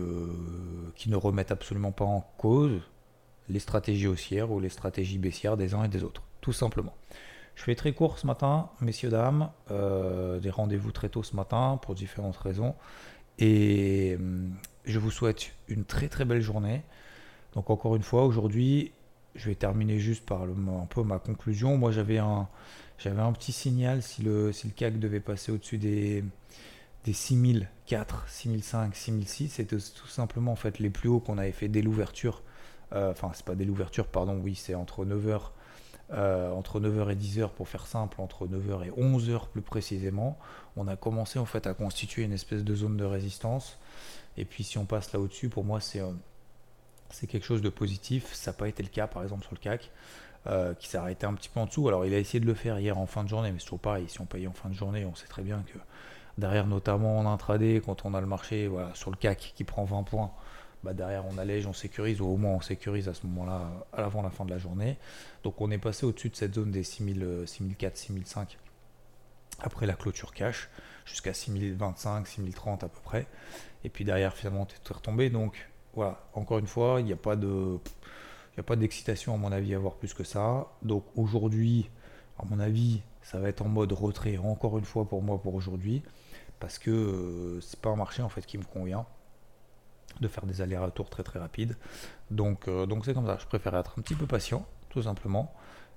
qui 0.96 1.10
ne 1.10 1.16
remettent 1.16 1.52
absolument 1.52 1.92
pas 1.92 2.04
en 2.04 2.20
cause 2.38 2.80
les 3.48 3.60
stratégies 3.60 4.06
haussières 4.06 4.50
ou 4.50 4.60
les 4.60 4.68
stratégies 4.68 5.18
baissières 5.18 5.56
des 5.56 5.75
uns 5.75 5.84
et 5.84 5.88
des 5.88 6.04
autres. 6.04 6.22
Tout 6.40 6.52
simplement. 6.52 6.95
Je 7.54 7.64
fais 7.64 7.75
très 7.75 7.92
court 7.92 8.18
ce 8.18 8.26
matin, 8.26 8.71
messieurs, 8.80 9.11
dames, 9.11 9.50
des 9.68 10.50
rendez-vous 10.50 10.92
très 10.92 11.09
tôt 11.09 11.23
ce 11.23 11.35
matin 11.35 11.78
pour 11.83 11.95
différentes 11.95 12.37
raisons. 12.37 12.75
Et 13.38 14.16
hum, 14.18 14.54
je 14.85 14.99
vous 14.99 15.11
souhaite 15.11 15.52
une 15.68 15.85
très 15.85 16.09
très 16.09 16.25
belle 16.25 16.40
journée. 16.40 16.83
Donc 17.54 17.71
encore 17.71 17.97
une 17.97 18.02
fois, 18.02 18.25
aujourd'hui, 18.25 18.92
je 19.35 19.49
vais 19.49 19.54
terminer 19.54 19.99
juste 19.99 20.25
par 20.26 20.42
un 20.42 20.87
peu 20.88 21.02
ma 21.02 21.18
conclusion. 21.18 21.76
Moi, 21.76 21.92
j'avais 21.92 22.18
un, 22.18 22.49
j'avais 22.99 23.23
un 23.23 23.33
petit 23.33 23.52
signal 23.52 24.02
si 24.02 24.23
le, 24.23 24.52
si 24.52 24.71
CAC 24.71 24.99
devait 24.99 25.21
passer 25.21 25.52
au-dessus 25.52 25.78
des, 25.78 26.25
des 27.04 27.12
6004, 27.12 28.28
6005, 28.28 28.95
6006. 28.97 29.49
C'était 29.49 29.76
tout 29.76 30.09
simplement 30.09 30.52
en 30.52 30.71
les 30.78 30.90
plus 30.90 31.09
hauts 31.09 31.21
qu'on 31.21 31.38
avait 31.38 31.52
fait 31.52 31.68
dès 31.68 31.83
l'ouverture. 31.83 32.42
Euh, 32.92 33.12
enfin, 33.12 33.30
c'est 33.35 33.45
pas 33.45 33.54
dès 33.54 33.64
l'ouverture, 33.64 34.07
pardon, 34.07 34.40
oui, 34.42 34.54
c'est 34.54 34.75
entre 34.75 35.04
9h, 35.04 35.50
euh, 36.12 36.50
entre 36.53 36.81
9h 36.81 37.11
et 37.11 37.17
10h 37.17 37.50
pour 37.50 37.69
faire 37.69 37.87
simple, 37.87 38.21
entre 38.21 38.47
9h 38.47 38.87
et 38.87 38.91
11h 38.91 39.49
plus 39.49 39.62
précisément. 39.62 40.38
On 40.77 40.88
a 40.88 40.97
commencé 40.97 41.38
en 41.38 41.45
fait 41.45 41.67
à 41.67 41.75
constituer 41.75 42.23
une 42.23 42.33
espèce 42.33 42.65
de 42.65 42.75
zone 42.75 42.97
de 42.97 43.05
résistance. 43.05 43.79
Et 44.37 44.45
puis 44.45 44.65
si 44.65 44.79
on 44.79 44.85
passe 44.85 45.12
là 45.12 45.21
au-dessus, 45.21 45.49
pour 45.49 45.65
moi, 45.65 45.81
c'est. 45.81 46.00
Euh, 46.00 46.12
quelque 47.29 47.45
chose 47.45 47.62
de 47.62 47.69
positif. 47.69 48.33
Ça 48.35 48.50
n'a 48.50 48.57
pas 48.57 48.69
été 48.69 48.83
le 48.83 48.88
cas, 48.88 49.07
par 49.07 49.23
exemple, 49.23 49.43
sur 49.43 49.55
le 49.55 49.61
CAC, 49.61 49.91
euh, 50.47 50.75
qui 50.75 50.88
s'est 50.88 50.99
arrêté 50.99 51.27
un 51.27 51.35
petit 51.35 51.49
peu 51.49 51.61
en 51.61 51.67
dessous. 51.67 51.88
Alors, 51.88 52.07
il 52.07 52.15
a 52.15 52.19
essayé 52.19 52.41
de 52.41 52.47
le 52.47 52.55
faire 52.55 52.79
hier 52.79 52.99
en 52.99 53.07
fin 53.07 53.25
de 53.25 53.29
journée, 53.29 53.50
mais 53.50 53.59
c'est 53.59 53.65
toujours 53.65 53.81
pareil. 53.81 54.07
Si 54.09 54.21
on 54.21 54.27
paye 54.27 54.47
en 54.47 54.53
fin 54.53 54.69
de 54.69 54.75
journée, 54.75 55.05
on 55.05 55.15
sait 55.15 55.27
très 55.27 55.43
bien 55.43 55.65
que 55.73 55.79
derrière, 56.38 56.67
notamment 56.67 57.19
en 57.19 57.27
intraday, 57.27 57.83
quand 57.85 58.05
on 58.05 58.15
a 58.15 58.21
le 58.21 58.27
marché 58.27 58.69
voilà, 58.69 58.95
sur 58.95 59.11
le 59.11 59.17
CAC 59.17 59.53
qui 59.57 59.65
prend 59.65 59.85
20 59.85 60.05
points, 60.05 60.31
bah 60.85 60.92
derrière, 60.94 61.25
on 61.26 61.38
allège, 61.38 61.66
on 61.66 61.73
sécurise, 61.73 62.20
ou 62.20 62.26
au 62.26 62.37
moins 62.37 62.52
on 62.52 62.61
sécurise 62.61 63.08
à 63.08 63.14
ce 63.14 63.26
moment-là, 63.26 63.68
à 63.92 64.00
l'avant 64.00 64.23
la 64.23 64.30
fin 64.30 64.44
de 64.44 64.50
la 64.50 64.58
journée. 64.58 64.97
Donc, 65.42 65.61
on 65.61 65.70
est 65.70 65.78
passé 65.78 66.06
au-dessus 66.06 66.28
de 66.28 66.37
cette 66.37 66.54
zone 66.54 66.70
des 66.70 66.85
6000, 66.85 67.44
6004, 67.47 67.97
6005 67.97 68.58
après 69.61 69.87
la 69.87 69.94
clôture 69.94 70.32
cash, 70.32 70.68
jusqu'à 71.04 71.35
6025, 71.35 72.26
6030 72.26 72.85
à 72.85 72.88
peu 72.88 73.00
près. 73.02 73.26
Et 73.85 73.88
puis 73.88 74.04
derrière, 74.04 74.35
finalement, 74.35 74.66
tu 74.66 74.76
es 74.76 74.94
retombé. 74.94 75.30
Donc, 75.30 75.68
voilà, 75.94 76.20
encore 76.35 76.58
une 76.58 76.66
fois, 76.66 77.00
il 77.00 77.06
n'y 77.06 77.12
a 77.12 77.16
pas 77.16 77.37
de. 77.37 77.78
D'excitation 78.76 79.32
à 79.35 79.37
mon 79.37 79.52
avis 79.52 79.73
à 79.73 79.76
avoir 79.76 79.94
plus 79.94 80.14
que 80.14 80.25
ça. 80.25 80.66
Donc 80.82 81.04
aujourd'hui, 81.14 81.88
à 82.40 82.44
mon 82.44 82.58
avis, 82.58 83.02
ça 83.23 83.38
va 83.38 83.49
être 83.49 83.62
en 83.62 83.68
mode 83.68 83.92
retrait 83.92 84.37
encore 84.37 84.78
une 84.78 84.85
fois 84.85 85.04
pour 85.04 85.23
moi 85.23 85.40
pour 85.40 85.54
aujourd'hui. 85.54 86.02
Parce 86.58 86.76
que 86.76 86.90
euh, 86.90 87.61
c'est 87.61 87.78
pas 87.78 87.90
un 87.90 87.94
marché 87.94 88.20
en 88.20 88.28
fait 88.28 88.44
qui 88.44 88.58
me 88.58 88.64
convient 88.64 89.06
de 90.20 90.28
faire 90.28 90.46
des 90.46 90.60
allers-retours 90.60 91.10
très 91.10 91.22
très 91.22 91.38
rapides. 91.38 91.76
Donc 92.30 92.68
euh, 92.68 92.87
donc 92.87 93.04
c'est 93.04 93.14
comme 93.14 93.26
ça. 93.26 93.38
Je 93.40 93.46
préfère 93.46 93.76
être 93.76 93.94
un 93.98 94.02
petit 94.02 94.14
peu 94.14 94.26
patient, 94.26 94.66
tout 94.90 95.02
simplement. 95.02 95.54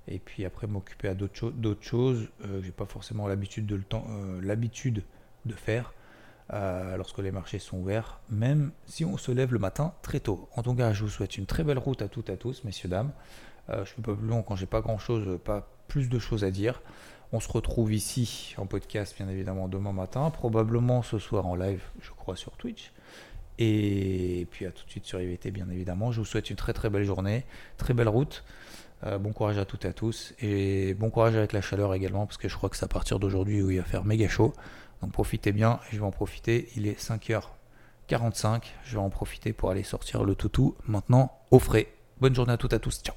Et 0.08 0.18
puis 0.18 0.44
après 0.44 0.66
m'occuper 0.66 1.08
à 1.08 1.14
d'autres, 1.14 1.76
choses 1.80 2.28
euh, 2.44 2.60
j'ai 2.62 2.72
pas 2.72 2.86
forcément 2.86 3.28
l'habitude 3.28 3.66
de, 3.66 3.76
le 3.76 3.84
temps, 3.84 4.06
l'habitude 4.40 5.04
de 5.44 5.54
faire. 5.54 5.92
Euh, 6.52 6.98
lorsque 6.98 7.18
les 7.18 7.30
marchés 7.30 7.58
sont 7.58 7.78
ouverts, 7.78 8.20
même 8.28 8.72
si 8.84 9.06
on 9.06 9.16
se 9.16 9.32
lève 9.32 9.54
le 9.54 9.58
matin 9.58 9.94
très 10.02 10.20
tôt. 10.20 10.50
En 10.54 10.62
tout 10.62 10.74
cas, 10.74 10.92
je 10.92 11.04
vous 11.04 11.08
souhaite 11.08 11.38
une 11.38 11.46
très 11.46 11.64
belle 11.64 11.78
route 11.78 12.02
à 12.02 12.08
toutes 12.08 12.28
et 12.28 12.32
à 12.32 12.36
tous, 12.36 12.64
messieurs, 12.64 12.90
dames. 12.90 13.12
Euh, 13.70 13.84
je 13.86 13.92
suis 13.92 14.02
pas 14.02 14.14
plus 14.14 14.26
long 14.26 14.42
quand 14.42 14.54
j'ai 14.56 14.66
pas 14.66 14.82
grand 14.82 14.98
chose, 14.98 15.38
pas 15.44 15.68
plus 15.88 16.10
de 16.10 16.18
choses 16.18 16.44
à 16.44 16.50
dire. 16.50 16.82
On 17.32 17.40
se 17.40 17.50
retrouve 17.50 17.94
ici 17.94 18.54
en 18.58 18.66
podcast, 18.66 19.14
bien 19.16 19.28
évidemment, 19.28 19.66
demain 19.66 19.92
matin, 19.92 20.28
probablement 20.28 21.02
ce 21.02 21.18
soir 21.18 21.46
en 21.46 21.54
live, 21.54 21.82
je 22.00 22.10
crois, 22.10 22.36
sur 22.36 22.52
Twitch. 22.58 22.92
Et 23.58 24.46
puis 24.50 24.66
à 24.66 24.70
tout 24.70 24.84
de 24.84 24.90
suite 24.90 25.04
sur 25.04 25.20
IVT, 25.20 25.50
bien 25.50 25.68
évidemment. 25.70 26.12
Je 26.12 26.20
vous 26.20 26.26
souhaite 26.26 26.50
une 26.50 26.56
très 26.56 26.72
très 26.72 26.90
belle 26.90 27.04
journée, 27.04 27.44
très 27.76 27.94
belle 27.94 28.08
route. 28.08 28.44
Euh, 29.04 29.18
bon 29.18 29.32
courage 29.32 29.58
à 29.58 29.64
toutes 29.64 29.84
et 29.84 29.88
à 29.88 29.92
tous. 29.92 30.34
Et 30.40 30.94
bon 30.94 31.10
courage 31.10 31.36
avec 31.36 31.52
la 31.52 31.60
chaleur 31.60 31.94
également, 31.94 32.26
parce 32.26 32.38
que 32.38 32.48
je 32.48 32.56
crois 32.56 32.68
que 32.68 32.76
c'est 32.76 32.84
à 32.84 32.88
partir 32.88 33.18
d'aujourd'hui 33.18 33.62
où 33.62 33.70
il 33.70 33.78
va 33.78 33.84
faire 33.84 34.04
méga 34.04 34.28
chaud. 34.28 34.52
Donc 35.02 35.12
profitez 35.12 35.52
bien, 35.52 35.80
je 35.90 35.98
vais 35.98 36.04
en 36.04 36.12
profiter. 36.12 36.68
Il 36.76 36.86
est 36.86 37.00
5h45, 37.00 38.62
je 38.84 38.92
vais 38.92 39.02
en 39.02 39.10
profiter 39.10 39.52
pour 39.52 39.70
aller 39.70 39.82
sortir 39.82 40.24
le 40.24 40.34
toutou 40.34 40.76
maintenant 40.86 41.32
au 41.50 41.58
frais. 41.58 41.88
Bonne 42.20 42.34
journée 42.34 42.52
à 42.52 42.56
toutes 42.56 42.72
et 42.72 42.76
à 42.76 42.78
tous, 42.78 43.00
ciao. 43.02 43.16